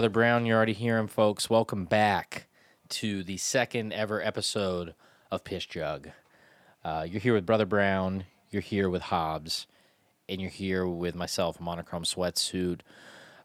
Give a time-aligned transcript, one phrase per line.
[0.00, 0.46] Brother Brown.
[0.46, 1.50] You already hear him, folks.
[1.50, 2.46] Welcome back
[2.88, 4.94] to the second ever episode
[5.30, 6.08] of Piss Jug.
[6.82, 8.24] Uh, you're here with Brother Brown.
[8.48, 9.66] You're here with Hobbs,
[10.26, 12.80] and you're here with myself, Monochrome Sweatsuit.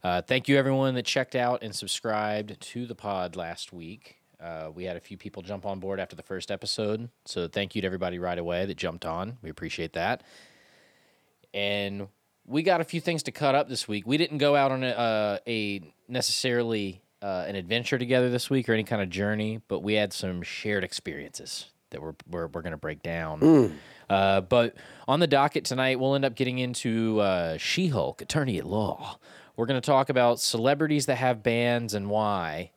[0.01, 4.15] Uh, thank you, everyone that checked out and subscribed to the pod last week.
[4.39, 7.75] Uh, we had a few people jump on board after the first episode, so thank
[7.75, 9.37] you to everybody right away that jumped on.
[9.41, 10.23] We appreciate that.
[11.53, 12.07] And
[12.47, 14.05] we got a few things to cut up this week.
[14.05, 18.69] We didn't go out on a, uh, a necessarily uh, an adventure together this week
[18.69, 22.61] or any kind of journey, but we had some shared experiences that we're we're, we're
[22.61, 23.39] going to break down.
[24.09, 24.75] Uh, but
[25.07, 29.17] on the docket tonight, we'll end up getting into uh, She-Hulk, Attorney at Law.
[29.55, 32.71] We're going to talk about celebrities that have bands and why.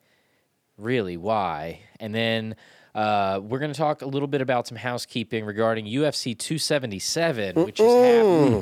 [0.79, 1.81] Really, why?
[2.01, 2.57] And then
[2.95, 7.81] uh, we're going to talk a little bit about some housekeeping regarding UFC 277, which
[7.81, 7.87] is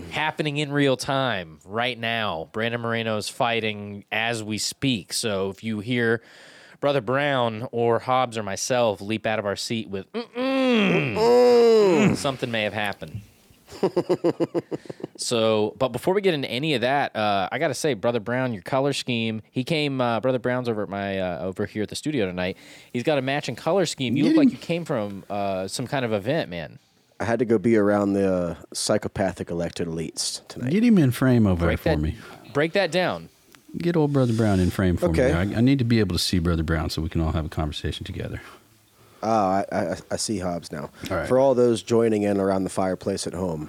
[0.04, 2.48] hap- happening in real time right now.
[2.52, 5.12] Brandon Moreno is fighting as we speak.
[5.12, 6.22] So if you hear
[6.80, 12.64] Brother Brown or Hobbs or myself leap out of our seat with "Mm-mm," something may
[12.64, 13.20] have happened.
[15.18, 18.20] So, but before we get into any of that, uh, I got to say, Brother
[18.20, 19.40] Brown, your color scheme.
[19.50, 22.58] He came, uh, Brother Brown's over at my uh, over here at the studio tonight.
[22.92, 24.14] He's got a matching color scheme.
[24.16, 26.78] You look like you came from uh, some kind of event, man.
[27.18, 30.70] I had to go be around the uh, psychopathic elected elites tonight.
[30.70, 32.16] Get him in frame over Break there for that, me.
[32.52, 33.30] break that down.
[33.78, 35.28] Get old Brother Brown in frame for Okay.
[35.28, 35.54] me.
[35.54, 37.46] I, I need to be able to see Brother Brown so we can all have
[37.46, 38.42] a conversation together.
[39.22, 40.90] Oh, I, I, I see Hobbs now.
[41.10, 41.26] All right.
[41.28, 43.68] For all those joining in around the fireplace at home,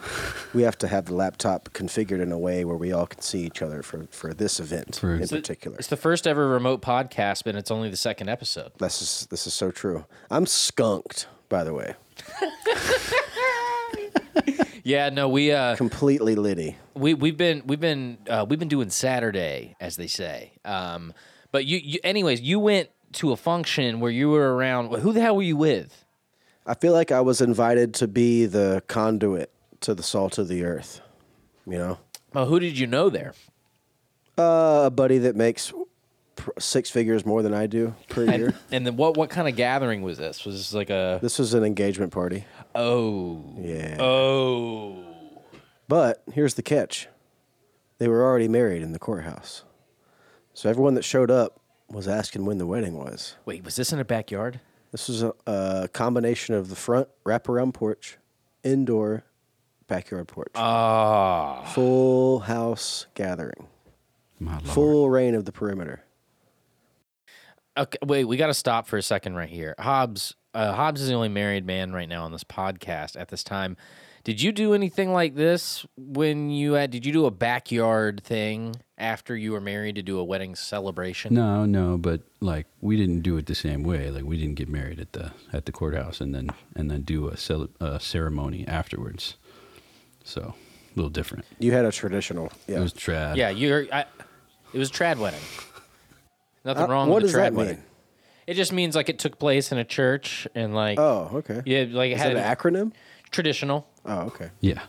[0.54, 3.40] we have to have the laptop configured in a way where we all can see
[3.46, 5.78] each other for, for this event For- in So- particular.
[5.78, 8.72] It's the first ever remote podcast, but it's only the second episode.
[8.78, 10.06] This is this is so true.
[10.30, 11.96] I'm skunked, by the way,
[14.84, 16.78] Yeah, no, we uh, completely litty.
[16.94, 20.54] we we've been we've been uh, we've been doing Saturday, as they say.
[20.64, 21.14] Um,
[21.52, 24.94] but you, you, anyways, you went to a function where you were around.
[25.00, 26.06] Who the hell were you with?
[26.66, 29.52] I feel like I was invited to be the conduit
[29.82, 31.02] to the salt of the earth.
[31.66, 32.00] You know,
[32.34, 33.34] Well, who did you know there?
[34.38, 35.74] uh, a buddy that makes
[36.36, 38.54] pr- six figures more than I do per year.
[38.72, 40.46] And then what what kind of gathering was this?
[40.46, 42.46] Was this like a this was an engagement party.
[42.76, 43.98] oh Yeah.
[44.00, 45.04] oh
[45.88, 47.08] But here's the catch
[47.98, 49.64] they were already married in the courthouse.
[50.54, 53.36] So everyone that showed up was asking when the wedding was.
[53.46, 54.60] wait was this in a backyard?
[54.92, 58.18] This was a, a combination of the front wraparound porch,
[58.64, 59.24] indoor
[59.88, 60.52] backyard porch.
[60.56, 63.68] Ah, Full house gathering,
[64.40, 64.64] My lord.
[64.68, 66.04] full reign of the perimeter.
[67.78, 67.98] okay.
[68.06, 69.76] Wait, we got to stop for a second right here.
[69.80, 73.44] Hobbs, uh, Hobbs is the only married man right now on this podcast at this
[73.44, 73.78] time.
[74.28, 76.92] Did you do anything like this when you had?
[76.92, 81.34] Did you do a backyard thing after you were married to do a wedding celebration?
[81.34, 84.12] No, no, but like we didn't do it the same way.
[84.12, 87.30] Like we didn't get married at the at the courthouse and then and then do
[87.30, 89.38] a, cel- a ceremony afterwards.
[90.26, 90.54] So a
[90.98, 91.46] little different.
[91.60, 92.52] You had a traditional.
[92.68, 92.80] Yeah.
[92.80, 93.38] It was trad.
[93.38, 93.86] Yeah, you're.
[93.94, 94.04] I,
[94.74, 95.40] it was trad wedding.
[96.66, 97.66] Nothing Uh, wrong what with does a trad that mean?
[97.66, 97.84] wedding.
[98.46, 101.62] It just means like it took place in a church and like Oh, okay.
[101.66, 102.92] yeah, like it Is had that an acronym?
[103.32, 103.88] Traditional.
[104.06, 104.50] Oh, okay.
[104.62, 104.74] Yeah.
[104.74, 104.82] Yeah.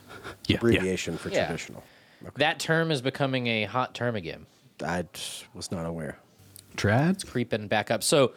[0.46, 0.56] Yeah.
[0.56, 1.46] Abbreviation for Yeah.
[1.46, 1.82] traditional.
[2.36, 4.46] That term is becoming a hot term again,
[4.84, 6.18] I just was not aware.
[6.76, 7.26] Trad?
[7.28, 8.02] creeping back up.
[8.02, 8.32] So,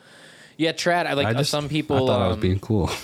[0.57, 1.05] yeah, trad.
[1.05, 1.97] I like I uh, just, some people.
[1.97, 2.89] I thought I was um, being cool.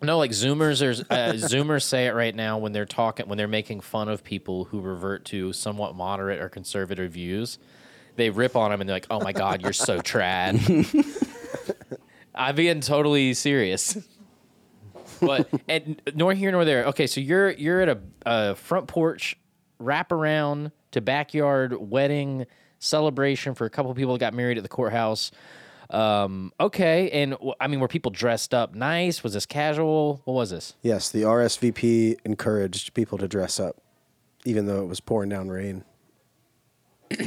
[0.00, 3.48] No, like Zoomers, there's uh, Zoomers say it right now when they're talking when they're
[3.48, 7.58] making fun of people who revert to somewhat moderate or conservative views.
[8.14, 10.54] They rip on them and they're like, "Oh my god, you're so trad."
[12.34, 13.98] I'm being totally serious.
[15.20, 16.84] But and nor here nor there.
[16.86, 19.36] Okay, so you're you're at a, a front porch
[19.78, 22.46] wrap around to backyard wedding
[22.78, 25.30] celebration for a couple of people that got married at the courthouse.
[25.90, 29.22] Um, okay, and I mean, were people dressed up nice?
[29.24, 30.20] Was this casual?
[30.24, 30.74] What was this?
[30.82, 33.76] Yes, the RSVP encouraged people to dress up,
[34.44, 35.84] even though it was pouring down rain.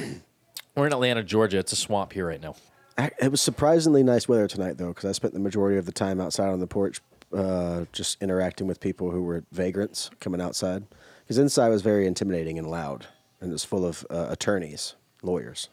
[0.76, 1.58] We're in Atlanta, Georgia.
[1.58, 2.56] It's a swamp here right now.
[2.98, 5.92] I- It was surprisingly nice weather tonight, though, because I spent the majority of the
[5.92, 7.02] time outside on the porch,
[7.34, 10.84] uh, just interacting with people who were vagrants coming outside.
[11.24, 13.08] Because inside was very intimidating and loud,
[13.40, 15.70] and it was full of uh, attorneys, lawyers,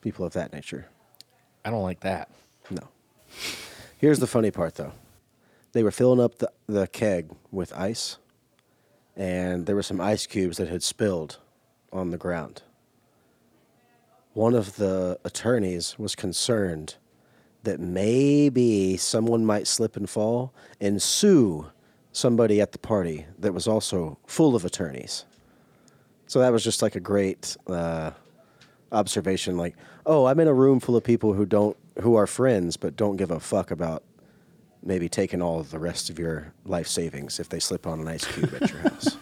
[0.00, 0.88] people of that nature.
[1.64, 2.30] I don't like that.
[2.70, 2.88] No.
[3.98, 4.92] Here's the funny part, though.
[5.72, 8.18] They were filling up the, the keg with ice,
[9.16, 11.38] and there were some ice cubes that had spilled
[11.92, 12.62] on the ground.
[14.34, 16.96] One of the attorneys was concerned
[17.64, 21.66] that maybe someone might slip and fall and sue
[22.12, 25.24] somebody at the party that was also full of attorneys.
[26.26, 28.10] So that was just like a great uh,
[28.92, 29.76] observation like,
[30.06, 33.16] oh, I'm in a room full of people who don't who are friends but don't
[33.16, 34.04] give a fuck about
[34.82, 38.08] maybe taking all of the rest of your life savings if they slip on an
[38.08, 39.16] ice cube at your house.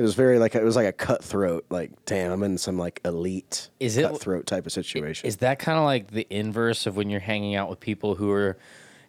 [0.00, 3.02] It was very like it was like a cutthroat, like damn, I'm in some like
[3.04, 5.26] elite Is it- cutthroat type of situation.
[5.28, 8.30] Is that kind of like the inverse of when you're hanging out with people who
[8.30, 8.56] are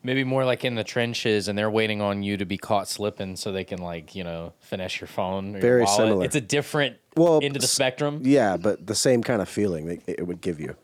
[0.03, 3.37] maybe more like in the trenches and they're waiting on you to be caught slipping
[3.37, 5.51] so they can like you know finesse your phone?
[5.51, 5.95] Or your Very wallet?
[5.97, 6.25] similar.
[6.25, 8.19] It's a different Well, into the spectrum.
[8.25, 10.75] yeah, but the same kind of feeling that it would give you.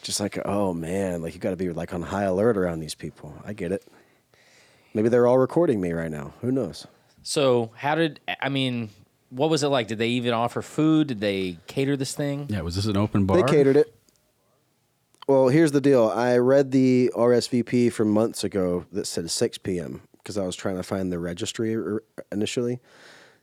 [0.00, 2.94] Just like, oh man, like you got to be like on high alert around these
[2.94, 3.34] people.
[3.44, 3.84] I get it.
[4.94, 6.32] Maybe they're all recording me right now.
[6.40, 6.86] Who knows?
[7.22, 8.88] So how did I mean?
[9.34, 9.88] What was it like?
[9.88, 11.06] Did they even offer food?
[11.06, 12.46] Did they cater this thing?
[12.50, 13.38] Yeah, was this an open bar?
[13.38, 13.94] They catered it.
[15.26, 16.08] Well, here's the deal.
[16.08, 20.02] I read the RSVP from months ago that said 6 p.m.
[20.18, 21.74] because I was trying to find the registry
[22.30, 22.80] initially,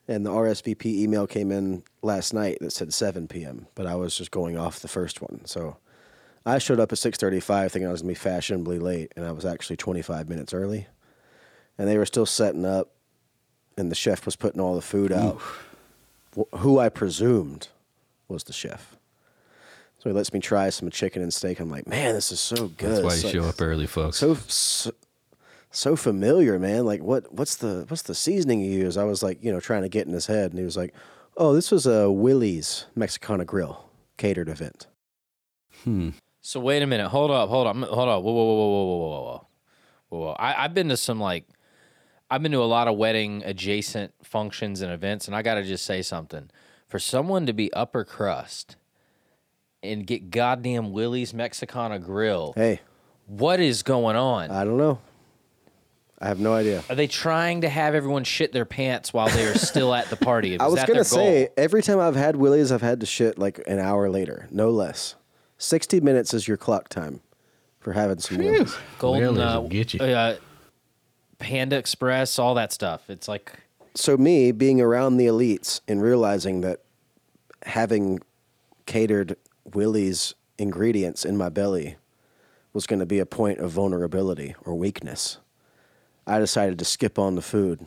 [0.07, 3.65] and the RSVP email came in last night that said 7 p.m.
[3.74, 5.77] But I was just going off the first one, so
[6.45, 9.45] I showed up at 6:35 thinking I was gonna be fashionably late, and I was
[9.45, 10.85] actually 25 minutes early,
[11.77, 12.92] and they were still setting up,
[13.77, 15.38] and the chef was putting all the food out.
[15.38, 15.69] Wh-
[16.58, 17.70] Who I presumed
[18.28, 18.96] was the chef.
[19.98, 21.60] So he lets me try some chicken and steak.
[21.60, 22.90] I'm like, man, this is so good.
[22.90, 24.18] That's why It's you like show up early, folks.
[24.18, 24.92] So, so
[25.72, 26.86] so familiar, man.
[26.86, 28.98] Like what what's the what's the seasoning you use?
[28.98, 30.94] I was like, you know, trying to get in his head, and he was like,
[31.38, 34.88] oh, this was a Willy's Mexicana Grill catered event.
[35.84, 36.10] hmm.
[36.42, 37.10] So wait a minute.
[37.10, 37.50] Hold up.
[37.50, 37.76] Hold up.
[37.76, 38.24] Hold up.
[38.24, 39.48] Whoa, whoa, whoa, whoa, whoa, whoa, whoa, whoa.
[40.10, 40.31] whoa, whoa.
[40.40, 41.46] I, I've been to some like,
[42.30, 45.64] I've been to a lot of wedding adjacent functions and events, and I got to
[45.64, 46.50] just say something.
[46.88, 48.76] For someone to be upper crust
[49.84, 52.81] and get goddamn Willy's Mexicana Grill, Hey,
[53.28, 54.52] what is going on?
[54.52, 55.00] I don't know.
[56.22, 56.84] I have no idea.
[56.90, 60.18] Are they trying to have everyone shit their pants while they are still at the
[60.18, 60.54] party?
[60.56, 61.54] Is I was that gonna their say goal?
[61.58, 65.16] every time I've had Willy's, I've had to shit like an hour later, no less.
[65.58, 67.22] Sixty minutes is your clock time
[67.80, 68.76] for having some Willy's.
[68.98, 70.02] Golden Willy's uh, will get you.
[70.02, 70.36] uh,
[71.39, 73.09] Panda Express, all that stuff.
[73.09, 73.53] It's like
[73.95, 76.81] so me being around the elites and realizing that
[77.63, 78.19] having
[78.86, 79.36] catered
[79.74, 81.97] Willy's ingredients in my belly
[82.74, 85.38] was going to be a point of vulnerability or weakness,
[86.27, 87.85] I decided to skip on the food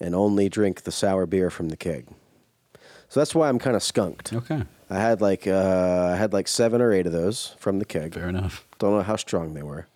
[0.00, 2.06] and only drink the sour beer from the keg.
[3.08, 4.32] So that's why I'm kind of skunked.
[4.32, 7.84] Okay, I had like uh, I had like seven or eight of those from the
[7.84, 8.14] keg.
[8.14, 8.66] fair enough.
[8.78, 9.86] Don't know how strong they were.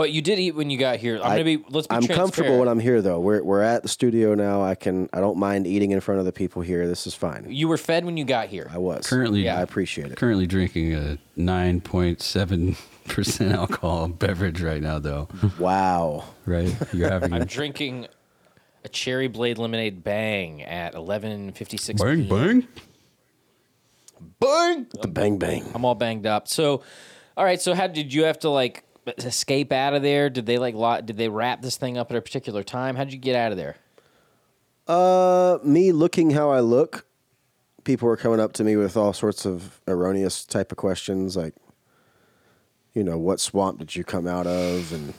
[0.00, 1.16] But you did eat when you got here.
[1.18, 1.62] I'm I- gonna be.
[1.68, 1.94] Let's be.
[1.94, 3.20] I'm comfortable when I'm here though.
[3.20, 4.62] We're we're at the studio now.
[4.62, 6.88] I can I don't mind eating in front of the people here.
[6.88, 7.44] This is fine.
[7.50, 8.70] You were fed when you got here.
[8.72, 9.58] I was Currently- Yeah.
[9.58, 10.16] I appreciate it.
[10.16, 12.76] Currently drinking a nine point seven
[13.08, 15.28] percent alcohol beverage right now, though.
[15.58, 16.24] Wow.
[16.46, 16.74] Right?
[16.94, 18.06] You're having I'm a drinking
[18.86, 21.98] a cherry blade lemonade bang at 11:56.
[22.02, 22.68] bang bang.
[24.40, 24.86] bang.
[25.02, 25.70] The bang bang.
[25.74, 26.48] I'm all banged up.
[26.48, 26.82] So,
[27.36, 27.60] all right.
[27.60, 28.84] So, how did you have to like
[29.18, 30.30] escape out of there?
[30.30, 31.06] Did they like lot?
[31.06, 32.96] Did they wrap this thing up at a particular time?
[32.96, 33.76] How did you get out of there?
[34.86, 37.06] Uh, me looking how I look,
[37.84, 41.54] people were coming up to me with all sorts of erroneous type of questions, like,
[42.94, 45.14] you know, what swamp did you come out of, and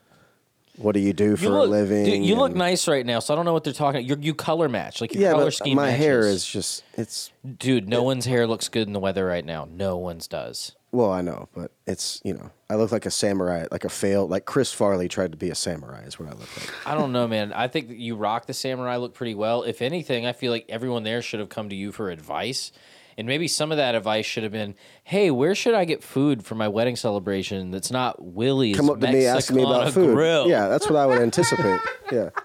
[0.76, 2.04] what do you do for you look, a living?
[2.04, 3.18] dude, you look nice right now.
[3.18, 4.06] So I don't know what they're talking.
[4.06, 5.76] You you color match like your Yeah, color scheme.
[5.76, 9.44] my hair is just it's Dude, no one's hair looks good in the weather right
[9.44, 9.68] now.
[9.70, 10.72] No one's does.
[10.96, 14.30] Well, I know, but it's you know, I look like a samurai, like a failed,
[14.30, 16.72] like Chris Farley tried to be a samurai is what I look like.
[16.86, 17.52] I don't know, man.
[17.52, 19.62] I think you rock the samurai look pretty well.
[19.62, 22.72] If anything, I feel like everyone there should have come to you for advice.
[23.18, 24.74] And maybe some of that advice should have been,
[25.04, 28.98] "Hey, where should I get food for my wedding celebration that's not Willy's come up
[29.00, 30.14] to me asking me about food.
[30.14, 31.78] Grill?" Yeah, that's what I would anticipate.
[32.10, 32.30] yeah.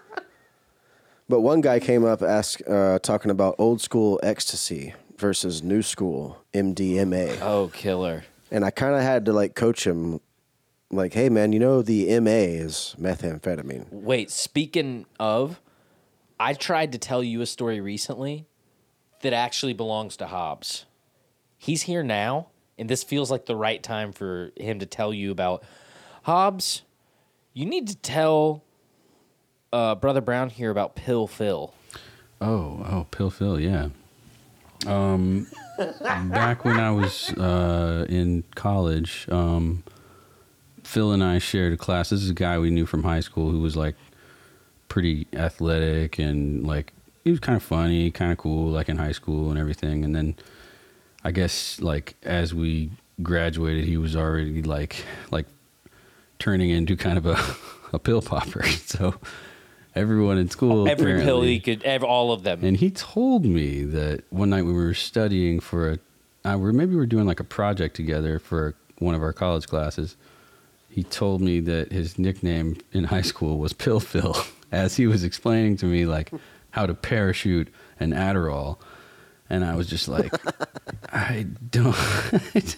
[1.29, 6.38] But one guy came up ask, uh, talking about old school ecstasy versus new school
[6.53, 8.25] MDMA, Oh, killer.
[8.51, 10.20] And I kind of had to like coach him,
[10.91, 15.60] like, "Hey, man, you know the MA is methamphetamine." Wait, speaking of,
[16.39, 18.46] I tried to tell you a story recently
[19.22, 20.86] that actually belongs to Hobbs.
[21.58, 25.31] He's here now, and this feels like the right time for him to tell you
[25.31, 25.63] about
[26.24, 26.81] Hobbs.
[27.53, 28.63] You need to tell
[29.72, 31.74] uh, Brother Brown here about Pill Phil.
[32.39, 33.89] Oh, oh, Pill Phil, yeah.
[34.88, 35.48] Um,
[35.78, 39.84] back when I was uh, in college, um,
[40.84, 42.10] Phil and I shared a class.
[42.10, 43.96] This is a guy we knew from high school who was like
[44.88, 46.92] pretty athletic and like
[47.24, 50.04] he was kind of funny, kind of cool, like in high school and everything.
[50.04, 50.36] And then
[51.24, 55.46] I guess like as we graduated, he was already like like
[56.40, 57.38] turning into kind of a
[57.94, 58.63] a pill popper.
[58.86, 59.16] So
[59.96, 62.64] everyone in school, Every pill he could, ev all of them.
[62.64, 66.00] and he told me that one night we were studying for a
[66.44, 69.68] uh, we maybe we were doing like a project together for one of our college
[69.68, 70.16] classes.
[70.90, 74.36] He told me that his nickname in high school was Pill Phil,
[74.72, 76.32] as he was explaining to me like
[76.72, 77.68] how to parachute
[78.00, 78.78] an Adderall,
[79.51, 80.34] and I was just like,
[81.12, 81.93] I don't,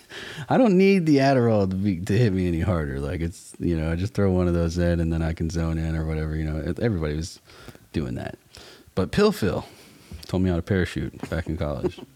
[0.50, 3.00] I don't need the Adderall to be to hit me any harder.
[3.00, 5.52] Like it's you know I just throw one of those in and then I can
[5.52, 6.36] zone in or whatever.
[6.36, 7.40] You know everybody was
[7.94, 8.40] doing that,
[8.96, 9.64] but Pill Phil
[10.26, 12.00] told me how to parachute back in college.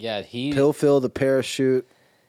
[0.00, 0.52] Yeah, he.
[0.52, 1.84] Pill Phil the parachute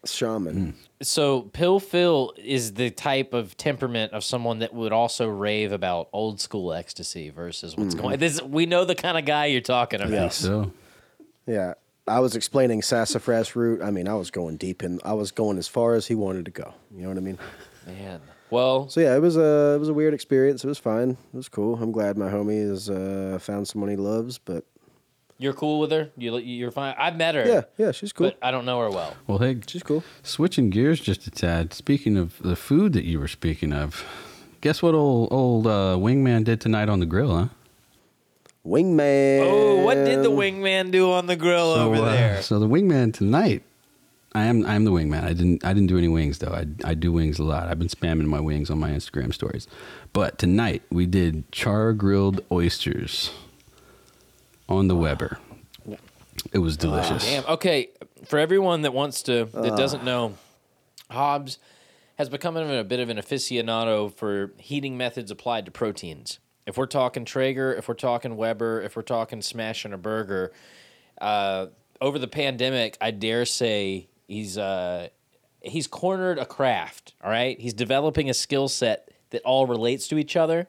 [0.06, 0.76] shaman.
[1.02, 6.10] So Pill Phil is the type of temperament of someone that would also rave about
[6.14, 8.20] old school ecstasy versus what's going.
[8.20, 10.12] This we know the kind of guy you're talking about.
[10.12, 10.36] Yes.
[10.36, 10.72] So
[11.46, 11.74] Yeah.
[12.08, 13.84] I was explaining sassafras root.
[13.84, 15.00] I mean, I was going deep in.
[15.06, 16.74] I was going as far as he wanted to go.
[16.92, 17.38] You know what I mean?
[17.86, 18.20] Man.
[18.50, 20.64] Well, So yeah, it was a it was a weird experience.
[20.64, 21.12] It was fine.
[21.12, 21.76] It was cool.
[21.82, 24.40] I'm glad my homie has uh, found someone he loves.
[24.40, 24.66] But
[25.40, 26.12] you're cool with her.
[26.18, 26.94] You you're fine.
[26.98, 27.48] I've met her.
[27.48, 28.28] yeah, yeah, she's cool.
[28.28, 29.16] But I don't know her well.
[29.26, 30.04] well, hey, she's cool.
[30.22, 31.74] switching gears just a tad.
[31.74, 34.06] Speaking of the food that you were speaking of,
[34.62, 37.48] guess what old old uh, wingman did tonight on the grill, huh?
[38.66, 39.40] Wingman.
[39.42, 42.42] Oh, what did the wingman do on the grill over uh, there?
[42.42, 43.64] So the wingman tonight.
[44.36, 45.24] I am I'm the wingman.
[45.24, 46.54] I didn't I didn't do any wings though.
[46.54, 47.68] I I do wings a lot.
[47.68, 49.68] I've been spamming my wings on my Instagram stories.
[50.14, 53.32] But tonight we did char grilled oysters
[54.70, 55.40] on the Weber.
[56.54, 57.26] It was delicious.
[57.26, 57.46] Damn.
[57.46, 57.90] Okay,
[58.26, 60.36] for everyone that wants to that doesn't know,
[61.12, 61.58] Hobbs
[62.18, 66.40] has become a bit of an aficionado for heating methods applied to proteins.
[66.66, 70.52] If we're talking Traeger, if we're talking Weber, if we're talking smashing a burger,
[71.20, 71.68] uh,
[72.00, 75.10] over the pandemic, I dare say he's uh,
[75.62, 77.14] he's cornered a craft.
[77.24, 80.68] All right, he's developing a skill set that all relates to each other.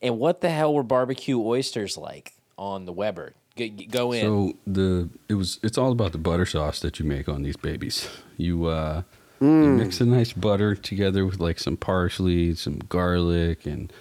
[0.00, 3.34] And what the hell were barbecue oysters like on the Weber?
[3.56, 4.20] G- g- go in.
[4.22, 7.56] So the it was it's all about the butter sauce that you make on these
[7.56, 8.08] babies.
[8.36, 9.02] You uh
[9.40, 13.92] you mix a nice butter together with like some parsley, some garlic, and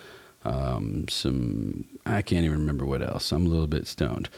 [0.45, 3.31] um, some I can't even remember what else.
[3.31, 4.29] I'm a little bit stoned.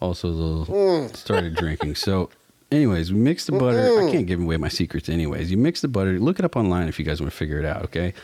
[0.00, 1.94] Also a little started drinking.
[1.96, 2.30] So
[2.72, 3.78] anyways, we mix the butter.
[4.08, 5.50] I can't give away my secrets anyways.
[5.50, 6.18] You mix the butter.
[6.18, 8.14] Look it up online if you guys want to figure it out, okay?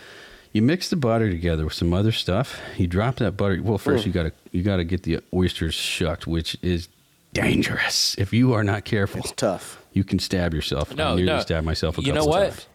[0.52, 2.60] You mix the butter together with some other stuff.
[2.76, 3.60] You drop that butter.
[3.62, 4.06] Well, first mm.
[4.06, 6.88] you gotta you gotta get the oysters shucked, which is
[7.32, 8.14] dangerous.
[8.18, 9.82] If you are not careful, It's tough.
[9.92, 10.94] you can stab yourself.
[10.94, 11.40] No, I nearly no.
[11.40, 12.50] stabbed myself a You couple know what?
[12.50, 12.66] times.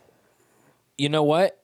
[0.97, 1.57] You know what?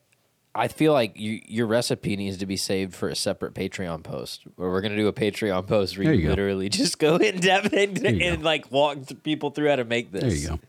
[0.56, 4.42] I feel like you, your recipe needs to be saved for a separate Patreon post,
[4.56, 6.30] where we're gonna do a Patreon post where There you, you go.
[6.32, 10.24] literally just go in depth and, and like walk people through how to make this.
[10.24, 10.60] There you go.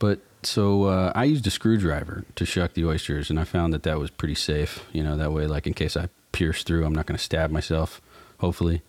[0.00, 3.82] But so uh, I used a screwdriver to shuck the oysters, and I found that
[3.82, 4.84] that was pretty safe.
[4.92, 7.50] You know, that way, like in case I pierce through, I'm not going to stab
[7.50, 8.00] myself.
[8.38, 8.82] Hopefully,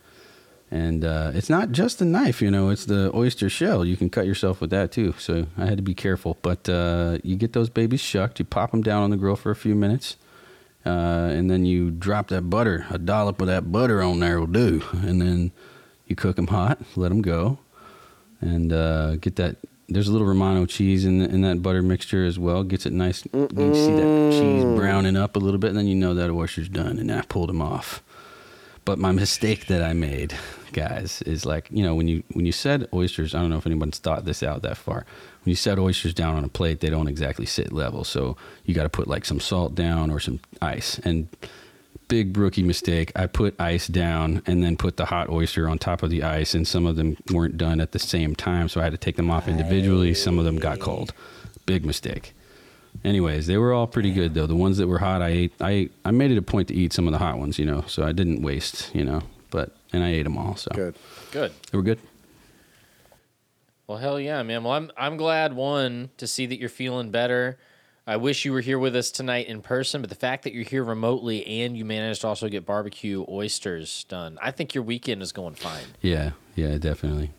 [0.70, 2.42] and uh, it's not just the knife.
[2.42, 3.84] You know, it's the oyster shell.
[3.84, 5.14] You can cut yourself with that too.
[5.18, 6.36] So I had to be careful.
[6.42, 8.38] But uh, you get those babies shucked.
[8.38, 10.16] You pop them down on the grill for a few minutes.
[10.84, 12.86] Uh, and then you drop that butter.
[12.90, 14.82] A dollop of that butter on there will do.
[14.92, 15.52] And then
[16.06, 17.58] you cook them hot, let them go,
[18.40, 19.56] and uh, get that.
[19.88, 22.62] There's a little Romano cheese in, in that butter mixture as well.
[22.62, 23.24] Gets it nice.
[23.32, 26.68] You see that cheese browning up a little bit, and then you know that oyster's
[26.68, 26.98] done.
[26.98, 28.02] And I pulled them off.
[28.84, 30.34] But my mistake that I made,
[30.72, 33.34] guys, is like you know when you when you set oysters.
[33.34, 35.04] I don't know if anyone's thought this out that far.
[35.44, 38.04] When you set oysters down on a plate, they don't exactly sit level.
[38.04, 40.98] So you got to put like some salt down or some ice.
[41.00, 41.28] And
[42.08, 43.12] big rookie mistake.
[43.14, 46.54] I put ice down and then put the hot oyster on top of the ice,
[46.54, 49.16] and some of them weren't done at the same time, so I had to take
[49.16, 50.14] them off individually.
[50.14, 51.12] Some of them got cold.
[51.66, 52.34] Big mistake.
[53.04, 54.46] Anyways, they were all pretty good though.
[54.46, 55.52] The ones that were hot, I ate.
[55.60, 57.64] I ate, I made it a point to eat some of the hot ones, you
[57.64, 59.22] know, so I didn't waste, you know.
[59.50, 60.96] But and I ate them all, so Good.
[61.30, 61.52] Good.
[61.70, 62.00] they were good.
[63.86, 64.64] Well, hell yeah, man.
[64.64, 67.58] Well, I'm I'm glad one to see that you're feeling better.
[68.08, 70.64] I wish you were here with us tonight in person, but the fact that you're
[70.64, 75.20] here remotely and you managed to also get barbecue oysters done, I think your weekend
[75.20, 75.84] is going fine.
[76.00, 77.32] Yeah, yeah, definitely.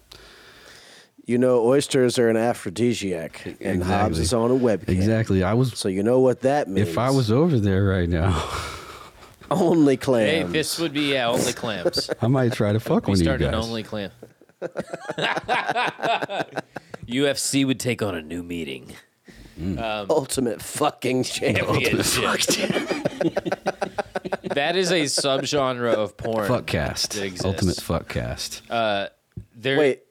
[1.25, 4.89] You know, oysters are an aphrodisiac, and Hobbs is on a webcam.
[4.89, 5.41] Exactly.
[5.41, 5.73] I was.
[5.77, 6.87] So you know what that means.
[6.87, 8.47] If I was over there right now,
[9.51, 10.53] only Hey, clams.
[10.53, 12.11] this would be yeah, only clams.
[12.21, 13.53] I might try to fuck we one of you started guys.
[13.55, 14.11] an only clam.
[17.07, 18.93] UFC would take on a new meeting.
[19.59, 19.77] Mm.
[19.77, 22.01] Um, ultimate fucking champion.
[22.01, 22.79] Championship.
[24.53, 26.47] that is a subgenre of porn.
[26.47, 27.21] Fuckcast.
[27.21, 27.43] exists.
[27.43, 28.61] Ultimate fuckcast.
[28.69, 29.09] Uh,
[29.55, 30.03] there, Wait,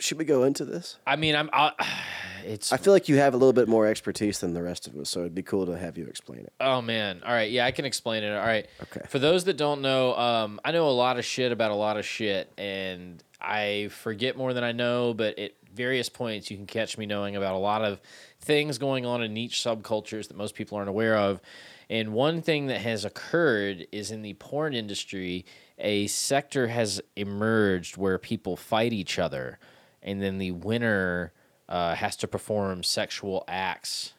[0.00, 0.96] should we go into this?
[1.06, 1.50] I mean, I'm.
[1.52, 1.72] I,
[2.44, 4.96] it's I feel like you have a little bit more expertise than the rest of
[4.96, 6.52] us, so it'd be cool to have you explain it.
[6.60, 7.22] Oh man.
[7.24, 7.50] All right.
[7.50, 8.32] Yeah, I can explain it.
[8.32, 8.66] All right.
[8.82, 9.02] Okay.
[9.08, 11.96] For those that don't know, um, I know a lot of shit about a lot
[11.96, 15.14] of shit, and I forget more than I know.
[15.14, 18.00] But at various points, you can catch me knowing about a lot of
[18.46, 21.40] things going on in niche subcultures that most people aren't aware of.
[21.90, 25.44] And one thing that has occurred is in the porn industry,
[25.78, 29.58] a sector has emerged where people fight each other,
[30.02, 31.32] and then the winner
[31.68, 34.14] uh, has to perform sexual acts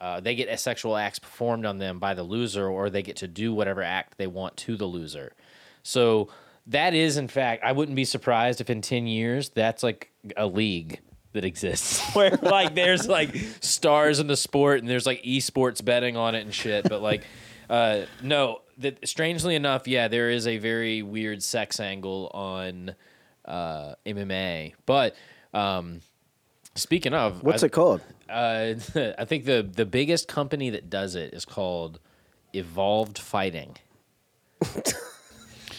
[0.00, 3.28] uh, they get sexual acts performed on them by the loser, or they get to
[3.28, 5.34] do whatever act they want to the loser.
[5.82, 6.28] So
[6.66, 10.46] that is, in fact, I wouldn't be surprised if in ten years that's like a
[10.46, 11.00] league
[11.32, 16.16] that exists where like there's like stars in the sport and there's like esports betting
[16.16, 16.88] on it and shit.
[16.88, 17.24] But like,
[17.68, 22.94] uh, no, that strangely enough, yeah, there is a very weird sex angle on
[23.44, 24.74] uh, MMA.
[24.86, 25.14] But
[25.54, 26.00] um,
[26.74, 28.00] speaking of, What's I- it called?
[28.28, 28.74] uh,
[29.18, 32.00] I think the the biggest company that does it is called
[32.52, 33.76] Evolved Fighting.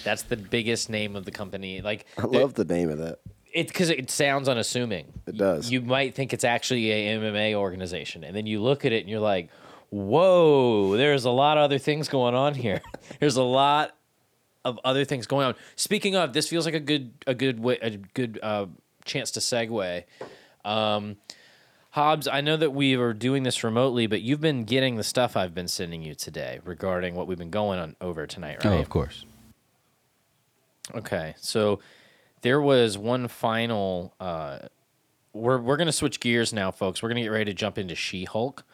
[0.04, 1.82] That's the biggest name of the company.
[1.82, 3.20] Like I love the name of that.
[3.54, 5.12] It because it sounds unassuming.
[5.28, 5.72] It does.
[5.72, 9.10] You might think it's actually a MMA organization, and then you look at it and
[9.10, 9.50] you're like,
[9.90, 12.82] "Whoa, there's a lot of other things going on here.
[13.20, 13.96] there's a lot
[14.64, 17.78] of other things going on." Speaking of, this feels like a good a good way
[17.82, 18.68] a good uh,
[19.06, 20.04] chance to segue.
[20.64, 21.18] Um,
[21.92, 25.36] Hobbs, I know that we are doing this remotely, but you've been getting the stuff
[25.36, 28.78] I've been sending you today regarding what we've been going on over tonight, right?
[28.78, 29.26] Oh, of course.
[30.96, 31.82] Okay, so
[32.42, 34.14] there was one final.
[34.20, 34.60] Uh,
[35.34, 37.02] we're we're gonna switch gears now, folks.
[37.02, 38.66] We're gonna get ready to jump into She Hulk,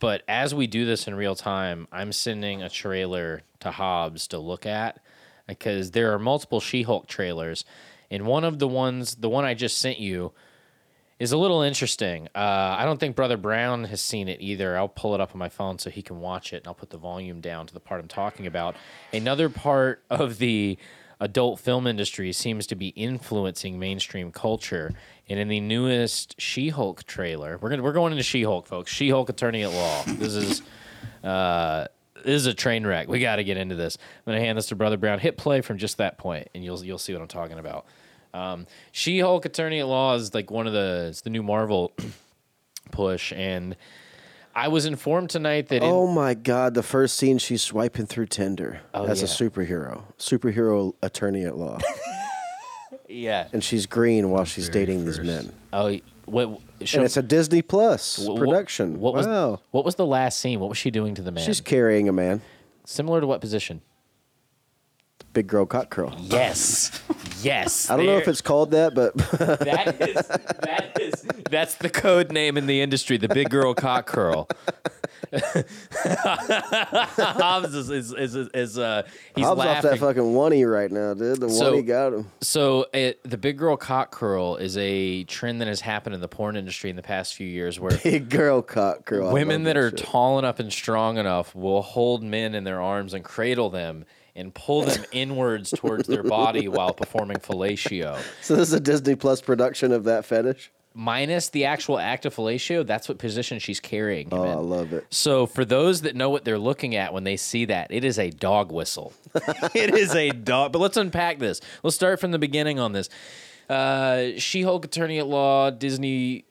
[0.00, 4.38] but as we do this in real time, I'm sending a trailer to Hobbs to
[4.38, 5.00] look at
[5.46, 7.64] because there are multiple She Hulk trailers,
[8.10, 10.32] and one of the ones, the one I just sent you,
[11.18, 12.26] is a little interesting.
[12.34, 14.76] Uh, I don't think Brother Brown has seen it either.
[14.76, 16.90] I'll pull it up on my phone so he can watch it, and I'll put
[16.90, 18.74] the volume down to the part I'm talking about.
[19.12, 20.78] Another part of the
[21.22, 24.92] adult film industry seems to be influencing mainstream culture.
[25.28, 28.90] And in the newest She-Hulk trailer, we're gonna we're going into She-Hulk, folks.
[28.92, 30.02] She-Hulk Attorney at Law.
[30.06, 30.62] This is
[31.22, 33.08] uh, this is a train wreck.
[33.08, 33.96] We got to get into this.
[34.26, 35.20] I'm gonna hand this to Brother Brown.
[35.20, 37.86] Hit play from just that point, and you'll you'll see what I'm talking about.
[38.34, 41.92] Um, She-Hulk Attorney at Law is like one of the it's the new Marvel
[42.90, 43.76] push, and
[44.54, 48.26] I was informed tonight that in- Oh my god, the first scene she's swiping through
[48.26, 50.02] Tinder Oh, as a superhero.
[50.18, 51.78] Superhero attorney at law.
[53.08, 55.52] yeah, and she's green while she's Very dating these men.
[55.72, 59.00] oh what show- And it's a Disney Plus wh- wh- production.
[59.00, 59.60] What was wow.
[59.70, 60.60] what was the last scene?
[60.60, 61.44] What was she doing to the man?
[61.44, 62.42] She's carrying a man.
[62.84, 63.80] Similar to what position?
[65.32, 66.14] Big girl cock curl.
[66.18, 67.00] Yes,
[67.42, 67.88] yes.
[67.90, 72.30] I don't know if it's called that, but that is that is that's the code
[72.32, 73.16] name in the industry.
[73.16, 74.48] The big girl cock curl.
[76.42, 79.02] Hobbs is is is, is uh
[79.34, 81.40] he's Hobbs off that fucking oney right now, dude.
[81.40, 82.30] The So- oney got him.
[82.40, 86.28] So it, the big girl cock curl is a trend that has happened in the
[86.28, 89.32] porn industry in the past few years, where Big girl cock curl.
[89.32, 89.98] Women love that are shit.
[90.00, 94.54] tall enough and strong enough will hold men in their arms and cradle them and
[94.54, 98.18] pull them inwards towards their body while performing fellatio.
[98.40, 100.70] So this is a Disney Plus production of that fetish.
[100.94, 104.28] Minus the actual act of fellatio, that's what position she's carrying.
[104.30, 104.50] Oh, in.
[104.50, 105.06] I love it.
[105.08, 108.18] So for those that know what they're looking at when they see that, it is
[108.18, 109.14] a dog whistle.
[109.74, 110.72] it is a dog.
[110.72, 111.62] But let's unpack this.
[111.82, 113.08] Let's start from the beginning on this.
[113.70, 116.44] Uh, She-Hulk Attorney at Law, Disney,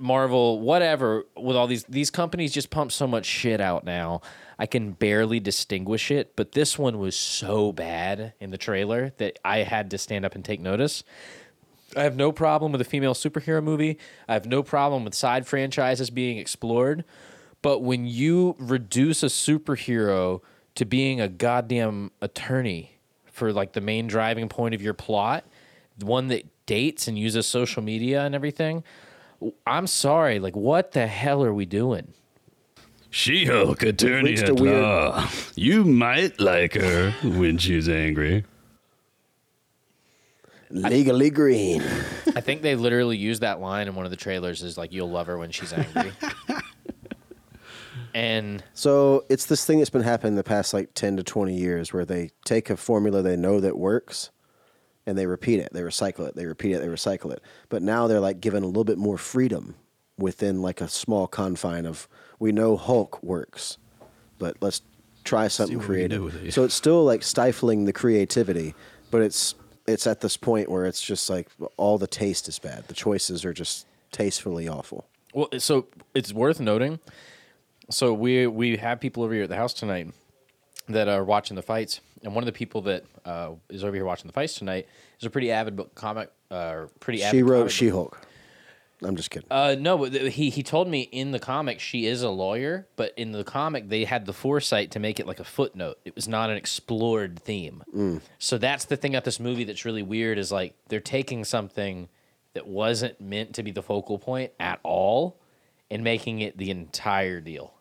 [0.00, 1.24] Marvel, whatever.
[1.36, 4.22] With all these these companies, just pump so much shit out now.
[4.58, 6.34] I can barely distinguish it.
[6.36, 10.34] But this one was so bad in the trailer that I had to stand up
[10.34, 11.04] and take notice.
[11.96, 13.98] I have no problem with a female superhero movie.
[14.28, 17.04] I have no problem with side franchises being explored.
[17.62, 20.40] But when you reduce a superhero
[20.74, 25.44] to being a goddamn attorney for like the main driving point of your plot,
[25.96, 28.84] the one that dates and uses social media and everything,
[29.66, 30.38] I'm sorry.
[30.38, 32.14] Like, what the hell are we doing?
[33.16, 35.26] She-Hulk attorney at weird- law.
[35.54, 38.44] You might like her when she's angry.
[40.68, 41.80] Legally green.
[41.80, 45.10] I think they literally used that line in one of the trailers is like, you'll
[45.10, 46.12] love her when she's angry.
[48.14, 51.94] and So it's this thing that's been happening the past like 10 to 20 years
[51.94, 54.28] where they take a formula they know that works
[55.06, 55.70] and they repeat it.
[55.72, 56.36] They recycle it.
[56.36, 56.80] They repeat it.
[56.80, 57.40] They recycle it.
[57.70, 59.74] But now they're like given a little bit more freedom
[60.18, 63.78] within like a small confine of we know Hulk works,
[64.38, 64.82] but let's
[65.24, 66.46] try something what we can do creative.
[66.46, 66.52] it.
[66.52, 68.74] So it's still like stifling the creativity,
[69.10, 69.54] but it's
[69.86, 72.88] it's at this point where it's just like all the taste is bad.
[72.88, 75.06] The choices are just tastefully awful.
[75.34, 76.98] Well, so it's worth noting.
[77.90, 80.08] So we we have people over here at the house tonight
[80.88, 84.04] that are watching the fights, and one of the people that uh, is over here
[84.04, 84.86] watching the fights tonight
[85.20, 87.22] is a pretty avid book comic, uh, pretty.
[87.22, 88.20] Avid She wrote She Hulk.
[89.02, 89.48] I'm just kidding.
[89.50, 93.32] Uh, no, he he told me in the comic she is a lawyer, but in
[93.32, 95.98] the comic they had the foresight to make it like a footnote.
[96.04, 97.82] It was not an explored theme.
[98.38, 102.08] So that's the thing about this movie that's really weird is like they're taking something
[102.54, 105.38] that wasn't meant to be the focal point at all
[105.90, 107.74] and making it the entire deal.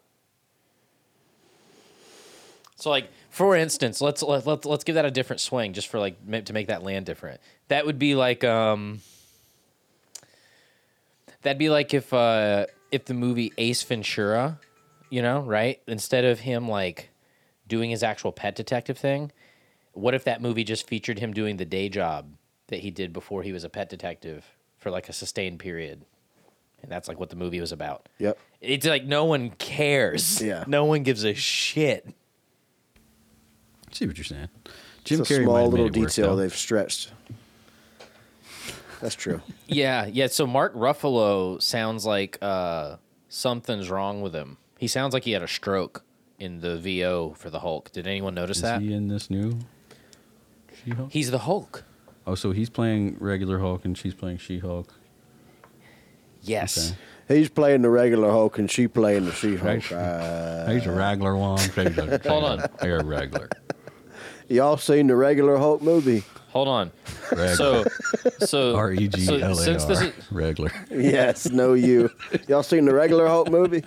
[2.75, 5.97] So like for instance, let's let, let's let's give that a different swing just for
[5.97, 7.39] like to make that land different.
[7.69, 8.99] That would be like um
[11.45, 14.60] That'd be like if uh if the movie Ace Ventura,
[15.12, 15.79] you know, right?
[15.88, 17.12] Instead of him like
[17.67, 19.31] doing his actual pet detective thing,
[19.93, 22.34] what if that movie just featured him doing the day job
[22.67, 24.43] that he did before he was a pet detective
[24.79, 26.03] for like a sustained period?
[26.81, 28.10] And that's like what the movie was about.
[28.17, 28.39] Yep.
[28.62, 30.41] It's like no one cares.
[30.41, 30.63] Yeah.
[30.67, 32.08] No one gives a shit.
[33.88, 34.49] I see what you're saying.
[35.03, 36.41] Jim it's a Carrey might small have made little it work, detail though.
[36.41, 37.12] they've stretched.
[39.05, 39.39] That's true.
[39.67, 40.25] Yeah, yeah.
[40.25, 42.95] So Mark Ruffalo sounds like uh,
[43.29, 44.57] something's wrong with him.
[44.79, 46.03] He sounds like he had a stroke
[46.39, 47.91] in the VO for the Hulk.
[47.91, 48.81] Did anyone notice Is that?
[48.81, 49.59] he in this new
[50.83, 51.11] She-Hulk?
[51.11, 51.83] He's the Hulk.
[52.25, 54.91] Oh, so he's playing regular Hulk and she's playing She-Hulk.
[56.41, 56.93] Yes.
[57.29, 57.37] Okay.
[57.37, 59.91] He's playing the regular Hulk and she playing the She Hulk.
[59.91, 59.91] Right.
[59.91, 61.59] Uh, he's a regular one.
[61.59, 62.63] She's a, Hold on.
[62.83, 63.49] You're a regular.
[64.49, 66.23] y'all seen the regular Hulk movie?
[66.49, 66.91] Hold on.
[67.31, 67.55] Regular.
[67.55, 67.85] So,
[68.45, 70.05] so R E G so L since A this R.
[70.05, 70.71] is Regular.
[70.89, 72.09] Yes, no you.
[72.47, 73.83] Y'all seen the regular Hulk movie?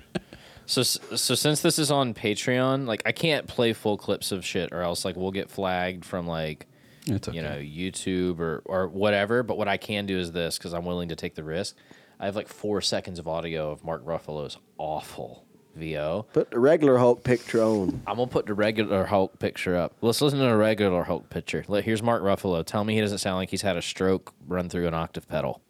[0.67, 4.73] so so since this is on Patreon, like I can't play full clips of shit,
[4.73, 6.67] or else like we'll get flagged from like
[7.11, 7.33] okay.
[7.33, 9.43] you know YouTube or or whatever.
[9.43, 11.77] But what I can do is this because I'm willing to take the risk.
[12.21, 15.45] I have like four seconds of audio of Mark Ruffalo's awful
[15.79, 16.27] VO.
[16.33, 18.03] Put the regular Hulk picture on.
[18.07, 19.95] I'm gonna put the regular Hulk picture up.
[20.03, 21.65] Let's listen to the regular Hulk picture.
[21.69, 22.65] Let- Here's Mark Ruffalo.
[22.65, 25.61] Tell me he doesn't sound like he's had a stroke run through an octave pedal.